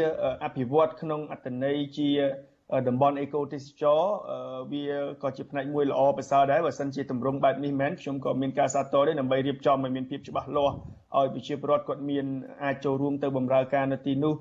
[0.45, 2.09] អភិវឌ្ឍក្នុងអត្តន័យជា
[2.87, 4.01] តំបន់អេកូទេសចរ
[4.71, 4.85] វា
[5.23, 10.75] ក៏ជាផ្នែកមួយល្អប្រសើរដែរបើសិនជាទម្រង់បែបនេះមែនខ្ញុំក៏មានការសាទរដែរដើម្បីរៀបចំឲ្យមានភាពច្បាស់លាស់
[11.17, 12.25] ឲ្យប្រជាពលរដ្ឋគាត់មាន
[12.63, 14.33] អាចចូលរួមទៅបម្រើការនៅទីនោះ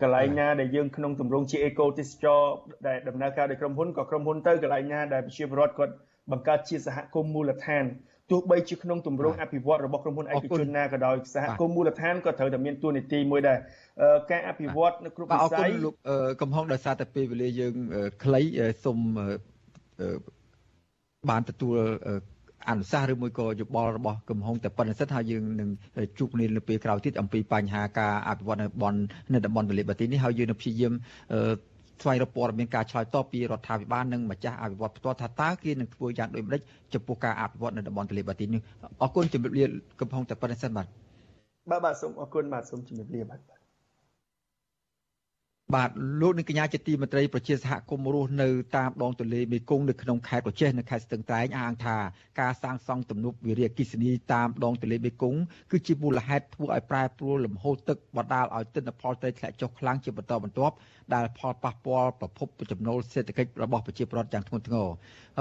[0.00, 2.40] កន្លែងណាដែលយើងក្នុងទម្រង់ជាអេកូទេសចរ
[2.86, 5.94] ដែលដំណើរការដោយក្រុមហ៊ុនក៏ក្រុមហ៊ុនទៅកន្លែងណាដែលប្រជាពលរដ្ឋគាត់
[6.30, 7.84] បង្កើតជាសហគមន៍មូលដ្ឋាន
[8.30, 13.58] ទោះបីជាក្នុងទម្រង់អភិវឌ្ឍរបស់ក្រុមហ៊ុនឯកជនណាក៏ដោយសហគមន៍មូលដ្ឋានក៏ត្រូវតែមានតួនាទីមួយដែរ
[14.30, 15.94] ការអភិវឌ្ឍនៅគ្រប់វិស័យលោក
[16.42, 17.74] កំហុងដោយសារតែពេលវេលាយើង
[18.24, 18.42] ខ្លី
[18.84, 18.98] សូម
[21.30, 21.76] បានទទួល
[22.70, 25.68] អនុសាសន៍ឬមួយក៏យោបល់របស់កំហុងតែប៉ុណ្្នឹងសិនហើយយើងនឹង
[26.18, 28.94] ជួបគ្នានៅពេលក្រោយទៀតអំពីបញ្ហាការអភិវឌ្ឍនៅបន
[29.32, 30.92] នៅតំបន់ទន្លេបាទីនេះហើយយើងនឹងព្យាយាម
[32.02, 36.60] ស្វែងរកព័ត៌មានការឆ្លើយតបពីរដ្ឋាភិបាលនិងម្ចាស់អភិវឌ្ឍផ្ទាល់ថាតើគេនឹងធ្វើយ៉ាងដូចម្តេច
[36.94, 38.60] ចំពោះការអភិវឌ្ឍនៅតំបន់ទន្លេបាទីនេះ
[39.02, 39.64] អរគុណជំរាបលា
[40.00, 40.86] កំពុងតែប៉ុណ្្នេះសិនបាទ
[41.70, 43.61] បាទបាទសូមអរគុណបាទសូមជំរាបលាបាទ
[45.74, 51.96] បាទលោកនាងកញ្ញាជាទីមេត្រីប្រជាសហគមន៍រស់នៅតាមដងទន្លេមេគង្គនៅក្នុងខេត្តប្រជេះនៅខេត្តស្ទឹងត្រែងអះអាងថា
[52.40, 60.74] ការសាងសង់ទំនប់វារីអគ្គិសនីតាមដងទន្លេមេគង្គគឺជាមូលហេតុធ្វើឲ្យប្រែប្រួលលំហូរទឹកបណ្ដាលឲ្យទិន្នផលត្រីធ្លាក់ចុះខ្លាំងជាបន្តបន្ទាប់
[61.14, 64.88] ដែលផលប៉ះពាល់ប្រភពចំណូលសេដ្ឋកិច្ចរបស់ប្រជាពលរដ្ឋយ៉ាងធ្ងន់ធ្ងរ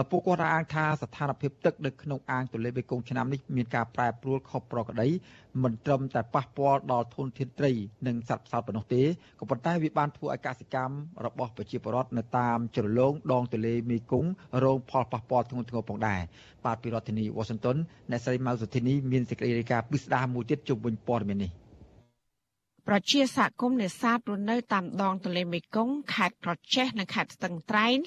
[0.09, 5.07] ពួកគាត់អាងថាស្ថានភាពទឹកនៅក្នុងអាងទន្លេមេគង្គឆ្នាំនេះមានការប្រែប្រួលខុសប្រក្រតី
[5.63, 7.71] មិនត្រឹមតែប៉ះពាល់ដល់ធនធានត្រី
[8.07, 9.01] និងសត្វផ្សោតប៉ុណ្ណោះទេ
[9.39, 10.95] ក៏ប៉ុន្តែវាបានធ្វើឲ្យកសិកម្ម
[11.25, 14.29] របស់ប្រជាពលរដ្ឋនៅតាមជ្រលងដងទន្លេមេគង្គ
[14.63, 16.21] រងផលប៉ះពាល់ធ្ងន់ធ្ងរផងដែរ
[16.65, 17.77] បាទពីរដ្ឋធានី Washington
[18.09, 21.51] អ្នកស្រីម៉ៅសុធីនីមានសេចក្តីរាយការណ៍ពិស្ដារមួយទៀតជុំវិញព័ត៌មាននេះ
[22.89, 27.97] ប្រជាសហគមន៍នេសាទរស់នៅតាមដងទន្លេមេគង្គខេត្តប្រជេះនិងខេត្តស្ទឹងត្រែង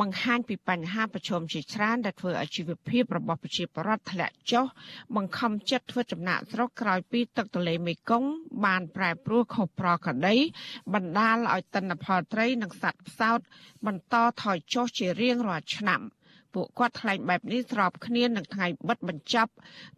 [0.00, 4.64] បង្ហាញពីបញ្ហាប្រឈមជាច្រើនដែលធ្វើឲ្យជីវភាពរបស់ប្រជាពលរដ្ឋធ្លាក់ចុះ
[5.16, 8.30] បង្ខំចិត្តធ្វើចំណាក់ស្រុកក្រោយពីទឹកទន្លេមេគង្គ
[8.64, 10.36] បានប្រែប្រួលខុសប្រក្រតី
[10.94, 13.38] បណ្ដាលឲ្យទិន្នផលត្រីនិងសត្វផ្សោត
[13.86, 16.02] បន្តថយចុះជារៀងរាល់ឆ្នាំ។
[16.56, 19.52] ពួកគាត់ថ្លែងបែបនេះស្របគ្នានឹងថ្ងៃបិទបញ្ចប់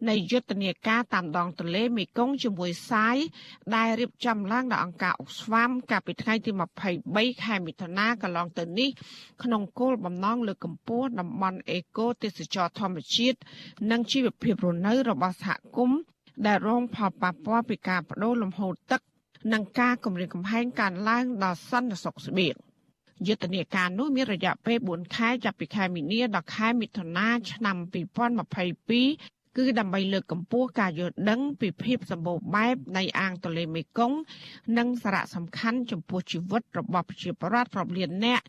[0.09, 3.17] នៃយុទ្ធនាការតាមដងទន្លេមេគង្គជាមួយសាយ
[3.75, 6.51] ដែលរៀបចំឡើងដោយអង្គការអុកស្វាមកាលពីថ្ងៃទី
[6.97, 8.89] 23ខែមិថុនាកន្លងទៅនេះ
[9.43, 13.37] ក្នុងគោលបំណងលើកកម្ពស់តំបន់អេកូទេសចរធម្មជាតិ
[13.91, 15.99] និងជីវភាពរស់នៅរបស់សហគមន៍
[16.45, 19.01] ដែលរងផលប៉ះពាល់ពីការបដូរលំហូរទឹក
[19.53, 22.55] និងការគម្រាមកំហែងកើនឡើងដល់សន្តិសុខស្បៀង
[23.27, 27.77] យុទ្ធនាការនោះមានរយៈពេល4ខែចាប់ពីខែមីនាដល់ខែមិថុនាឆ្នាំ
[28.67, 34.17] 2022គឺដើម្បីលើកកម្ពស់ការយល់ដឹងពីភាពសម្បូរបែបនៃអាងទន្លេមេគង្គ
[34.77, 38.45] និងសារៈសំខាន់ចំពោះជីវិតរបស់ប្រជាពលរដ្ឋរាប់លាននាក់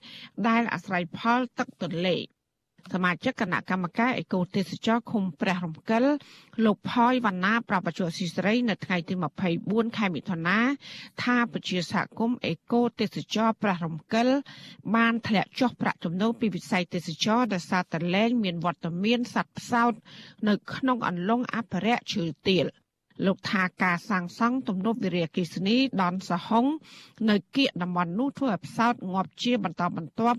[0.48, 2.16] ដែលអាស្រ័យផលទឹកទន្លេ។
[2.94, 6.04] សមាជិកគណៈកម្មការអេកូទេសចរឃុំព្រះរំកិល
[6.64, 9.14] លោកផយវណ្ណាប្រពន្ធស៊ីស្រីនៅថ្ងៃទី
[9.56, 10.58] 24ខែមិថុនា
[11.22, 14.28] ថាពជាសហគមន៍អេកូទេសចរព្រះរំកិល
[14.94, 19.92] បានធ្លាក់ចុះប្រាក់ចំណូលពីវិស័យទេសចរដោយសារតែលែងមានវត្តមានសត្វផ្សោត
[20.48, 22.66] នៅក្នុងអន្លង់អភិរក្សឈើទាល
[23.26, 26.66] លោកថាការសាងសង់ទំនប់វារីអគ្គិសនីដនសហុង
[27.30, 30.38] នៅគៀកតំបន់នោះធ្វើឲ្យផ្សោតងាប់ជាបន្តបន្ទាប់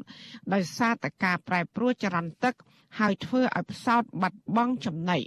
[0.54, 2.54] ដោយសារតែការប្រែប្រួលចរន្តទឹក
[3.00, 5.20] ហើយធ្វើឲ្យផ្សោតបាត់បង់ចំណី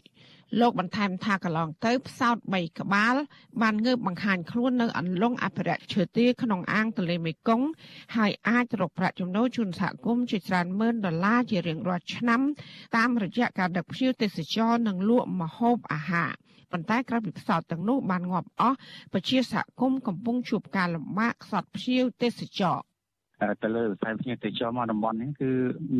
[0.60, 3.14] លោកបន្ថែមថាកន្លងទៅផ្សោត3ក្បាល
[3.62, 7.66] បានងើបបង្ហាញខ្លួននៅអន្លង់អភិរក្សឈើទាលក្នុងអាងទន្លេមេគង្គ
[8.16, 12.40] ហើយអាចរកប្រាក់ចំណូលជូនសហគមន៍ជាច្រើនម៉ឺនដុល្លារជារៀងរាល់ឆ្នាំ
[12.96, 16.32] តាមរយៈការដឹកភ្ញៀវទេសចរនិងលក់ម្ហូបអាហារ
[16.74, 18.76] ប៉ុន្តែក្រោយពីផ្សោតទាំងនោះបានងាប់អស់
[19.12, 22.78] ប្រជាសហគមន៍កំពុងជួបការលំបាកខ្សត់ភ្ញៀវទេសចរ
[23.62, 25.50] ទៅលើវិស័យភ្ញៀវទេសចរមកតំបន់នេះគឺ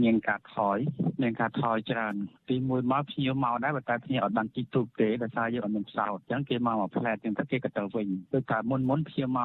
[0.03, 0.79] មានការថយ
[1.23, 2.15] មានការថយច្រើន
[2.51, 9.41] ទីមួយមកភ្ញៀវមកដែរតែភ្ញៀវអត់បានជីកទូកទេដោយសារយើងអត់មានផ្សោតអញ្ចឹងគេមកមួយផ្លែតអញ្ចឹងទៅគេក៏ទៅវិញគឺតែមុនមុនភ្ញៀវម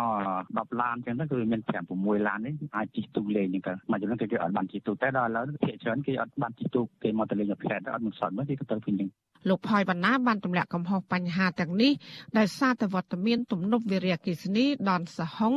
[0.66, 9.10] ក10ឡានអញ្ចឹងទៅគឺមាន5 6ឡាននេះអាចជីកទូកលេងអញ្ចឹងទៅមកចំណុចគេអត់បានជីកទូកតែដល់ឥឡូវភាគច្រើនគេអត់បានជីកទូកគេមកទៅលេងមួយផ្លែតអត់មានផ្សោតមកគេក៏ទៅវិញអញ្ចឹង
[9.48, 11.92] លោកផយវណ្ណាបានទម្លាក់កំហុសបញ្ហាទាំងនេះ
[12.38, 15.54] ដោយសារតែវត្តមានទំនប់វារីអគ្គិសនីដនសហុង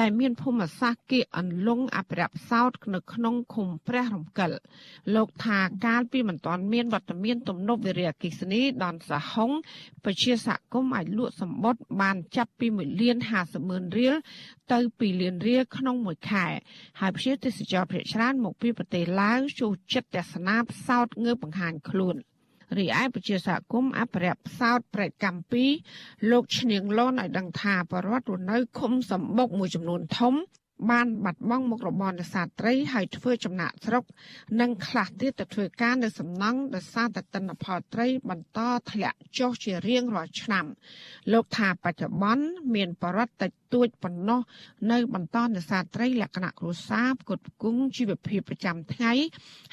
[0.00, 4.50] ដែលមានភូមិសាស្ត្រគៀកអន្លង់អភិរក្សផ្សោតនៅក្នុងឃុំព្រះរំកិល
[5.14, 9.50] លោកថាកាលពីមិនទាន់មានវត្តមានទំនប់វារីអគ្គិសនីដនសហុង
[10.04, 14.14] ប្រជាសហគមន៍អាចលក់សម្បត្តិបានចាប់ពី1លាន50ម៉ឺនរៀល
[14.72, 16.46] ទៅ2លានរៀលក្នុងមួយខែ
[17.00, 22.16] ហើយប្រជាទេសចរភាគច្រើនមកពីប្រទេសឡាវចូលចិត្តទស្សនាផ្សោតងើបបង្ហាញខ្លួន។
[22.78, 25.64] រីឯប្រជាសហគមន៍អភិរក្សផ្សោតប្រែកកម្ពី
[26.30, 30.34] លោកឈ្នៀងលនឲ្យដឹងថាបរដ្ឋរស់នៅឃុំសម្បុកមួយចំនួនធំ
[30.90, 34.04] បានបាត់បង់មុខរបរនេសាទត្រីហើយធ្វើចំណាក់ស្រុក
[34.60, 38.60] និងខ្លះទៀតទៅធ្វើការនៅសំណង់ដោយសារតែទិន្នផលត្រីបន្ត
[38.90, 40.64] ធ្លាក់ចុះជារៀងរាល់ឆ្នាំ
[41.32, 44.40] លោកថាបច្ចុប្បន្នមានបរិវត្តតិចតួចប៉ុណ្ណោះ
[44.92, 49.12] នៅបន្តនេសាទត្រីលក្ខណៈគ្រួសារផ្គត់ផ្គង់ជីវភាពប្រចាំថ្ងៃ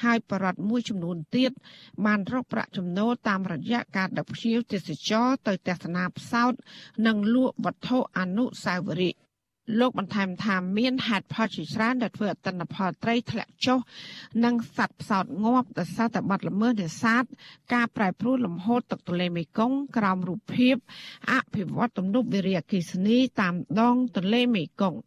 [0.04, 1.52] ហើយបរិវត្តមួយចំនួនទៀត
[2.06, 6.52] បានរកប្រាក់ចំណូលតាមរយៈការដឹកភ្ញៀវទេសចរទៅទស្សនាផ្សោត
[7.06, 9.23] និងលក់វត្ថុអនុស្សាវរីយ៍
[9.78, 13.78] លោកបន្ថែមថាមានហេតុផលជាច្រើនដែលធ្វើឲ្យទិន្នផលត្រីធ្លាក់ចុះ
[14.44, 17.24] និងសត្វផ្សោតងាប់ដោយសារតែបាត់ល្មើសនេសាទ
[17.74, 20.76] ការប្រែប្រួលលំហូរទឹកទន្លេមេគង្គក្រោមរូបភាព
[21.32, 24.98] អភិវឌ្ឍទំនប់វារីអគ្គិសនីតាមដងទន្លេមេគង្គ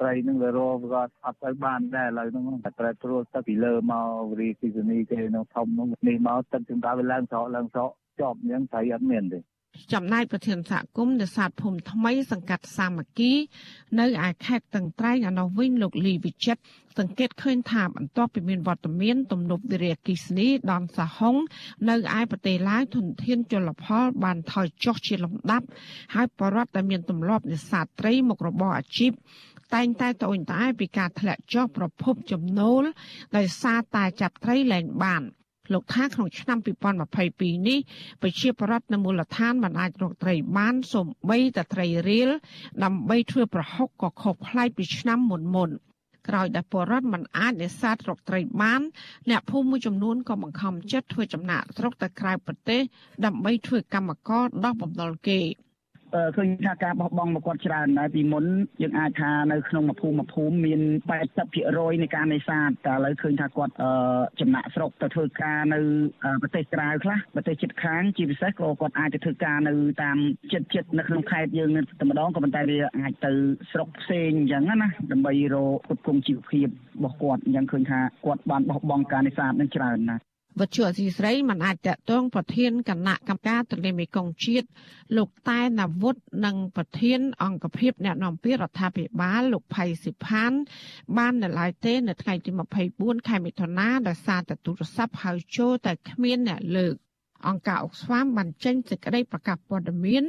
[0.00, 7.90] ត្រីនឹងវារកក៏អត់ទៅបានដែរឥឡូវហ្នឹងតែប្រែប្រួលទឹកពីលើមកវិរិយគិសនីគេនៅធំនោះនេះមកទឹកជំនន់វាឡើងស្រកឡើងស្រក
[8.20, 9.40] ជាប់អញ្ចឹងត្រីអត់មានទេ
[9.92, 13.32] ចំណែកប្រធានសហគមន៍នេសាទភូមិថ្មី សង្កាត់សាមគ្គី
[14.00, 16.62] នៅឯខេត្តតឹងត្រែងឯនោះវិញលោកលីវិចិត្រ
[16.98, 21.36] សង្កេតឃើញថាបន្ទាប់ពីមានវត្តមានទំនប់វារីអគ្គិសនីដនសហុង
[21.88, 25.66] នៅឯប្រទេសឡាវធនធានជលផល បានថយចុះជាលំដាប់
[26.14, 29.12] ហើយបរដ្ឋដែលមានទម្លាប់នេសាទត្រីមុខរបរអាជីព
[29.74, 32.82] តែងតែត្អូញត្អែពីការធ្លាក់ចុះប្រភពចំណូល
[33.36, 35.22] ដោយសារតែចាប់ត្រីលែងបាន
[35.72, 36.58] លោកថាក្នុងឆ្នាំ
[37.14, 37.78] 2022នេះ
[38.22, 42.30] ប្រជាពលរដ្ឋនៅមូលដ្ឋានមិនអាចរកត្រីបានសូម្បីតែត្រីរៀល
[42.84, 45.70] ដើម្បីធ្វើប្រហុកក៏ខុសប្លែកពីឆ្នាំមុនមុន
[46.28, 48.80] ក្រោយដែលពលរដ្ឋមិនអាចនេសាទរកត្រីបាន
[49.30, 52.80] អ្នកភូមិមួយចំនួនក៏បង្ខំចិត្តធ្វើចំណាកស្រុកទៅក្រៅប្រទេស
[53.24, 55.40] ដើម្បីធ្វើកម្មករដោះបំណុលគេ។
[56.36, 58.44] ឃើញថាការបោះបង់មកគាត់ច្រើនដែរពីមុន
[58.82, 60.80] យើងអាចថានៅក្នុងមួយភូមិមួយភូមិមាន
[61.40, 63.72] 80%នៃការនេសាទតែឥឡូវឃើញថាគាត់
[64.40, 65.80] ចំណាក់ស្រុកទៅធ្វើការនៅ
[66.42, 70.16] ប្រទេសក្រៅខ្លះប្រទេសជិតខាងជាពិសេសក៏គាត់អាចទៅធ្វើការនៅតាម
[70.52, 73.32] ជិតជិតនៅក្នុងខេត្តយើងតែម្ដងក៏ប៉ុន្តែវាអាចទៅ
[73.72, 80.22] ស្រុកផ្សេងអញ្ចឹងណាដើម្បីរកផ្គត់ផ្គង់ជីវភាពរបស់គាត់អញ្ចឹងឃើញថាគាត់បានបោះបង់ការនេសាទនឹងច្រើនណាស់
[80.60, 84.66] វត្តជអសីស្រីមិនអាចតកតងប្រធានគណៈកម្មការទន្លេមេគង្គជាតិ
[85.16, 90.52] លោកតែណាវុធនិងប្រធាន អង្គភិបអ្នកនាំពាក្យរដ្ឋាភិបាលលោកផៃសិផាន
[91.16, 92.50] បាននៅឡើយទេ នៅថ្ងៃទី
[92.90, 96.94] 24ខែមិថុនាដោយសារតែទូរស័ព្ទហៅចូលតែគ្មានអ្នកលើក
[97.48, 100.24] អង្គការអុកស្វាមបានចេញសេចក្តីប្រកាសព័ត៌មាន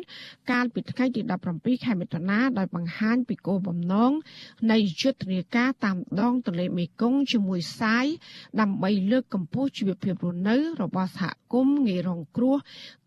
[0.51, 1.21] កាលពីថ្ងៃទី
[1.53, 4.11] 17ខែមិថុនាដោយបង្ហាញពីគោលបំណង
[4.71, 8.05] នៃយុទ្ធនាការតាមដងទន្លេមេគង្គជាមួយសាយ
[8.61, 12.57] ដើម្បីលើកកម្ពស់ជីវភាពរស់នៅ របស់សហគមន៍ងាយរងគ្រោះ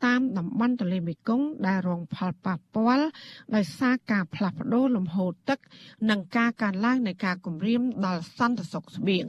[0.05, 3.07] តាមតំបន់ទន្លេមេគង្គដែលរងផលប៉ះពាល់
[3.55, 5.59] ដោយសារការផ្លាស់ប្តូរលំហូរទឹក
[6.11, 9.25] និងការកើនឡើងនៃការគំរាមដល់សន្តិសុខស្បៀង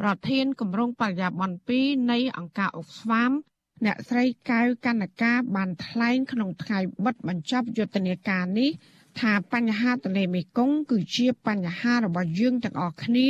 [0.00, 3.32] ប្រធានគម្រោងបរិយាបន្ន2នៃអង្គការអុកស្វាម
[3.84, 8.70] អ្នកស្រីកៅកណ្ណការបានថ្លែងក្នុងថ្ងៃបិទបញ្ចប់យុទ្ធនាការនេះ
[9.20, 13.28] ថាបញ្ហាទន្លេមេគង្គគឺជាបញ្ហារបស់យើងទាំងអស់គ្នា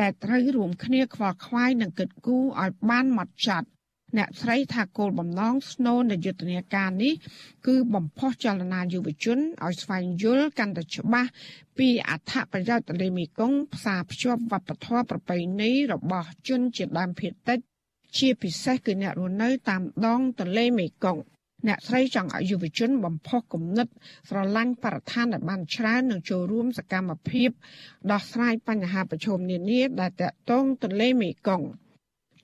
[0.00, 3.68] ដែលត្រូវរួមគ្នាខ្វល់ខ្វាយនិងគិតគូរឲ្យបានម៉ត់ចត់
[4.18, 7.12] អ្នកស្រីថាគោលបំណងស្នូលនៃយុទ្ធនាការនេះ
[7.66, 11.30] គឺបំផុសចលនាយុវជនឲ្យស្វែងយល់កាន់តែច្បាស់
[11.78, 17.58] ពីអត្ថប្រយោជន៍ទន្លេមេគង្គផ្សារភ្ជាប់វប្បធម៌ប្រពៃណីរបស់ជនជាតិដើមភាគតិច
[18.18, 21.22] ជាពិសេសគឺអ្នករស់នៅតាមដងទន្លេមេគង្គ
[21.68, 23.88] អ្នកស្រីចង់ឲ្យយុវជនបំផុសគំនិត
[24.28, 27.50] ស្រឡាញ់បរិស្ថានឲ្យបានច្រើននិងចូលរួមសកម្មភាព
[28.10, 31.66] ដោះស្រាយបញ្ហាប្រឈមនានាដែលតាក់ទងទន្លេមេគង្គ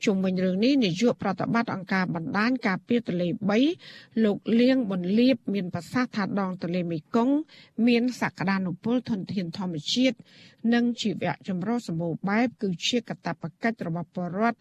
[0.05, 3.29] ជុំវិញរឿងនេះនាយកប្រតិបត្តិអង្គការបណ្ដាញការពារទន្លេ
[3.77, 7.37] 3លោកលៀងប៊ុនលៀបមានប្រសាសន៍ថាដងទន្លេមេគង្គ
[7.87, 10.17] មានសក្តានុពលធនធានធម្មជាតិ
[10.75, 14.61] និងជីវៈចម្រុះសម្បូរបែបគឺជាកាតព្វកិច្ចរបស់ប្រជាពលរដ្ឋ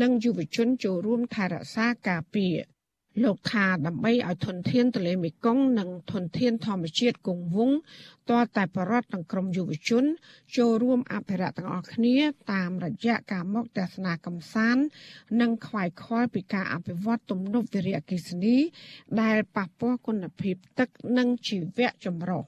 [0.00, 2.56] និងយុវជនចូលរួមថែរក្សាការពារ
[3.22, 7.76] លោកថាដើម្បីឲ្យធនធានទន្លេមេគង្គនិងធនធានធម្មជាតិគង់វង្ស
[8.30, 10.04] តរតែបរដ្ឋនិងក្រមយុវជន
[10.56, 12.16] ចូលរួមអភិរក្សទាំងអស់គ្នា
[12.52, 14.84] តាមរយៈការមកទស្សនាកំសាន្ត
[15.40, 18.56] និងខ្វាយខ្វល់ពីការអភិវឌ្ឍទំនប់វារីអគ្គិសនី
[19.20, 20.88] ដែលប៉ះពាល់គុណភាពទឹក
[21.18, 22.44] និងជីវៈចម្រុះ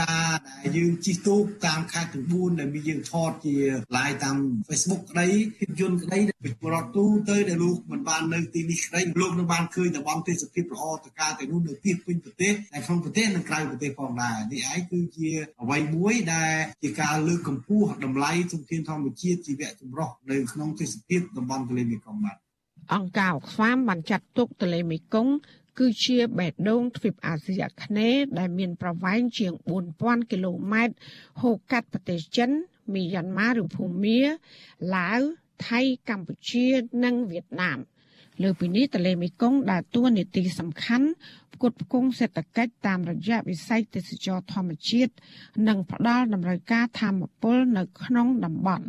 [0.00, 0.28] ការ
[0.62, 3.54] ដែលយើងជិះទូកតាមខេត្តទាំង4ដែលមានយើងថតជា
[3.96, 4.36] live តាម
[4.68, 5.28] Facebook ក្តី
[5.58, 15.28] ភាពយន្តក្តីពីប្រវត្តិទូទៅដែលលោកមិនបាននៅទីនេះក្តីលោកនឹងបានឃើញតំបន់ទេសភាពល្អតកាទៅនោះនៅទីពេញប្រទេសតែក្នុងប្រទេសនិងក្រៅប្រទេសផងដែរនេះឯងគឺជា
[15.62, 22.36] អ្វីមួយដែលជាការលើកកម្ពស់តម្លៃធនធានធម្មជាតិជីវៈចម្រុះនៅក្នុងទេសភាពតំបន់ទន្លេមេគង្គបាទ
[22.94, 25.32] អង្គការអក្សរបានចាត់ទុកទន្លេមេគង្គ
[25.80, 29.52] គឺជាបេះដូងទ្វីបអាស៊ីអាគ្នេយ៍ដែលមានប្រវែងជាង
[29.92, 30.94] 4000គីឡូម៉ែត្រ
[31.40, 32.50] ហូរកាត់ប្រទេសចិន
[32.94, 34.20] មីយ៉ាន់ម៉ាឬភូមា
[34.96, 35.20] ឡាវ
[35.68, 36.66] ថៃកម្ពុជា
[37.04, 37.78] និងវៀតណាម
[38.42, 41.08] លើពីនេះទន្លេមេគង្គដើរតួនាទីសំខាន់
[41.54, 45.12] ផ្គត់ផ្គង់សេដ្ឋកិច្ចតាមរយៈវិស័យទេសចរធម្មជាតិ
[45.68, 48.86] និងផ្ដល់តម្រូវការធម្មពលនៅក្នុងតំបន់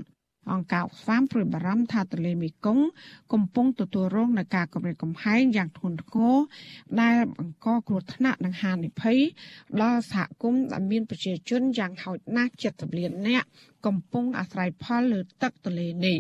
[0.49, 2.85] អង្គការស្វាមព្រួយបារម្ភថាទន្លេមេគង្គ
[3.33, 6.35] កំពុងទទួលរងនឹងការគំរាមកំហែងយ៉ាងធ្ងន់ធ្ងរ
[7.01, 9.19] ដែលបង្កគ្រោះថ្នាក់និងហានិភ័យ
[9.81, 13.47] ដល់សហគមន៍ដែលមានប្រជាជនយ៉ាងហោចណាស់70លាននាក់
[13.85, 16.19] កំពុងអាស្រ័យផលលើទឹកទន្លេនេះ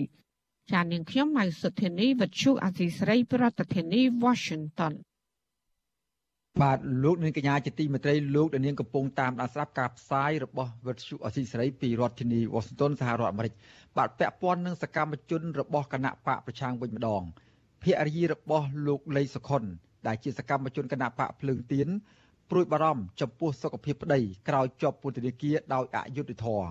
[0.71, 4.93] ចាននាងខ្ញុំម៉ៅសុធានីវិទ្យុអាស៊ីសេរីប្រធានាធិបតី Washington
[6.59, 13.53] បាទលោកនាងកញ្ញាជាទីមេត្រីលោកដែលនាងកំពុងតាមដានស្ដាប់ការផ្សាយរបស់វិទ្យុអស៊ីសេរីពីរដ្ឋធានីវ៉ាស៊ីនតោនសហរដ្ឋអាមេរិក
[13.97, 17.23] បាទពាក់ព័ន្ធនឹងសកម្មជនរបស់គណៈបកប្រឆាំងវិញម្ដង
[17.83, 19.63] ភរិយារបស់លោកលីសុខុន
[20.07, 21.87] ដែលជាសកម្មជនគណៈបកភ្លើងទៀន
[22.49, 26.67] ព្រួយបារម្ភចំពោះសុខភាពប្តីក្រោយជាប់ពន្ធនាគារដោយអយុត្តិធម៌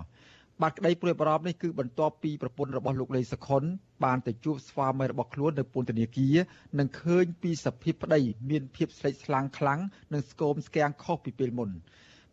[0.61, 3.63] បាទក្តីព្រួយបារម្ភនេះគឺបន្ទាប់ពីប្រពន្ធរបស់លោកលេងសខុន
[4.03, 6.35] បានទៅជួបស្វាមីរបស់ខ្លួននៅពន្ធនាគារ
[6.79, 9.79] និងឃើញពីសភាពប្តីមានភាពស្រេកស្លាំងខ្លាំង
[10.13, 11.69] និងស្គមស្គាំងខុសពីពេលមុន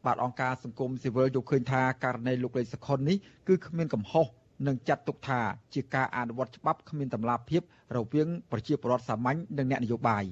[0.04, 3.16] បាទអង្គការសង្គមស៊ីវិលយកឃើញថាករណីលោកលេងសខុននេះ
[3.48, 4.26] គឺគ្មានកំហុស
[4.66, 5.40] និងចាត់ទុកថា
[5.74, 7.62] ជាការអនុវត្តច្បាប់គ្មានតម្លាភាព
[7.96, 10.24] រវាងប្រជាពលរដ្ឋសាមញ្ញនិងអ្នកនយោបាយ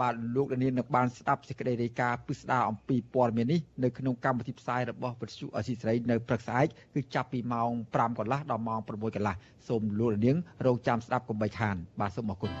[0.00, 9.34] បាទលោកដានៀននឹងបានស្ដាប់សេចក្តីរាយការណ៍ពិស្ដារអំពីព័ត៌មាននេះនៅក្នុងកម្មវិធីផ្សាយរបស់វិទ្យុអស៊ីសេរីនៅព្រឹកស្អែកគឺចាប់ពីម៉ោង5កន្លះដល់ម៉ោង6កន្លះ
[9.68, 10.36] សូមលោកដានៀង
[10.66, 12.52] រងចាំស្ដាប់កុំបីខាន បាទសូមអរគុណ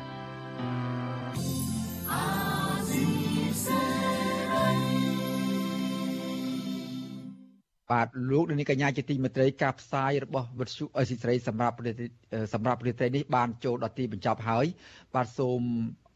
[7.92, 11.76] បាទលោកនាងកញ្ញាជាទីមេត្រីការផ្សាយរបស់វិទ្យុអេស៊ីស្រីសម្រាប់
[12.54, 14.66] សម្រាប់រាត្រីនេះបានចូលដល់ទីបញ្ចប់ហើយ
[15.14, 15.60] បាទសូម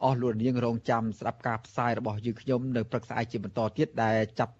[0.05, 4.55] អស់លោកនាងរងចាំស្ដាប់ការផ្សាយរបស់យើងខ្ញុំនៅព្រឹកស្អែកជាបន្តទៀតដែលចាប់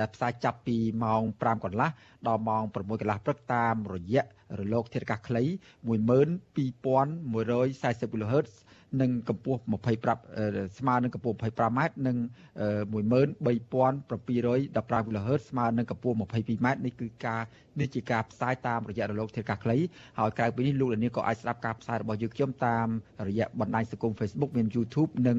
[0.00, 1.88] ដែលផ្សាយចាប់ពីម៉ោង5កន្លះ
[2.26, 4.22] ដល់ម៉ោង6កន្លះព្រឹកតាមរយៈ
[4.58, 5.42] រលកធាតុអាកាសខ្លី
[5.86, 8.52] 12140 kHz
[9.00, 9.60] និងកម្ពស់
[10.18, 12.16] 25ស្មើនឹងកម្ពស់ 25m និង
[12.92, 17.42] 13715 kHz ស្មើនឹងកម្ពស់ 22m នេះគឺការ
[17.80, 19.76] នេះជាការផ្សាយតាមរយៈរលកធាតុអាកាសខ្លី
[20.18, 22.86] ហើយក្រៅពីនេះលោកលានក៏អាចស្ដាប់ការផ្សាយរបស់យើងខ្ញុំតាម
[23.28, 25.38] រយៈបណ្ដាញសង្គម Facebook មាន YouTube និង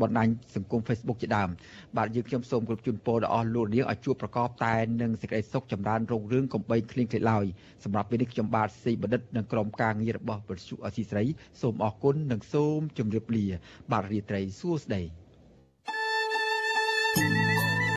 [0.00, 1.48] បណ្ដាញសង្គម Facebook ជាដើម
[1.96, 7.44] បាទយើងខ្ញុំសូមគោរពជូនពរដល់អស់លោកលានឲ្យជួបប្រកបតែនឹងសេចក្តីសុខចម្រើនរុងរឿងកំបីគ្លៀងគ្លេឡើយ
[7.84, 11.24] សម្រាប់ពេលនេះខ្ញុំបាទស៊ីបណ្ឌិតនិងក្រុមការងាររបស់វិទ្យុអសីស្រី
[11.60, 13.46] សូមអរគុណនិងសូមជម្រាបលា
[13.92, 15.02] បាទរាត្រីសួស្តី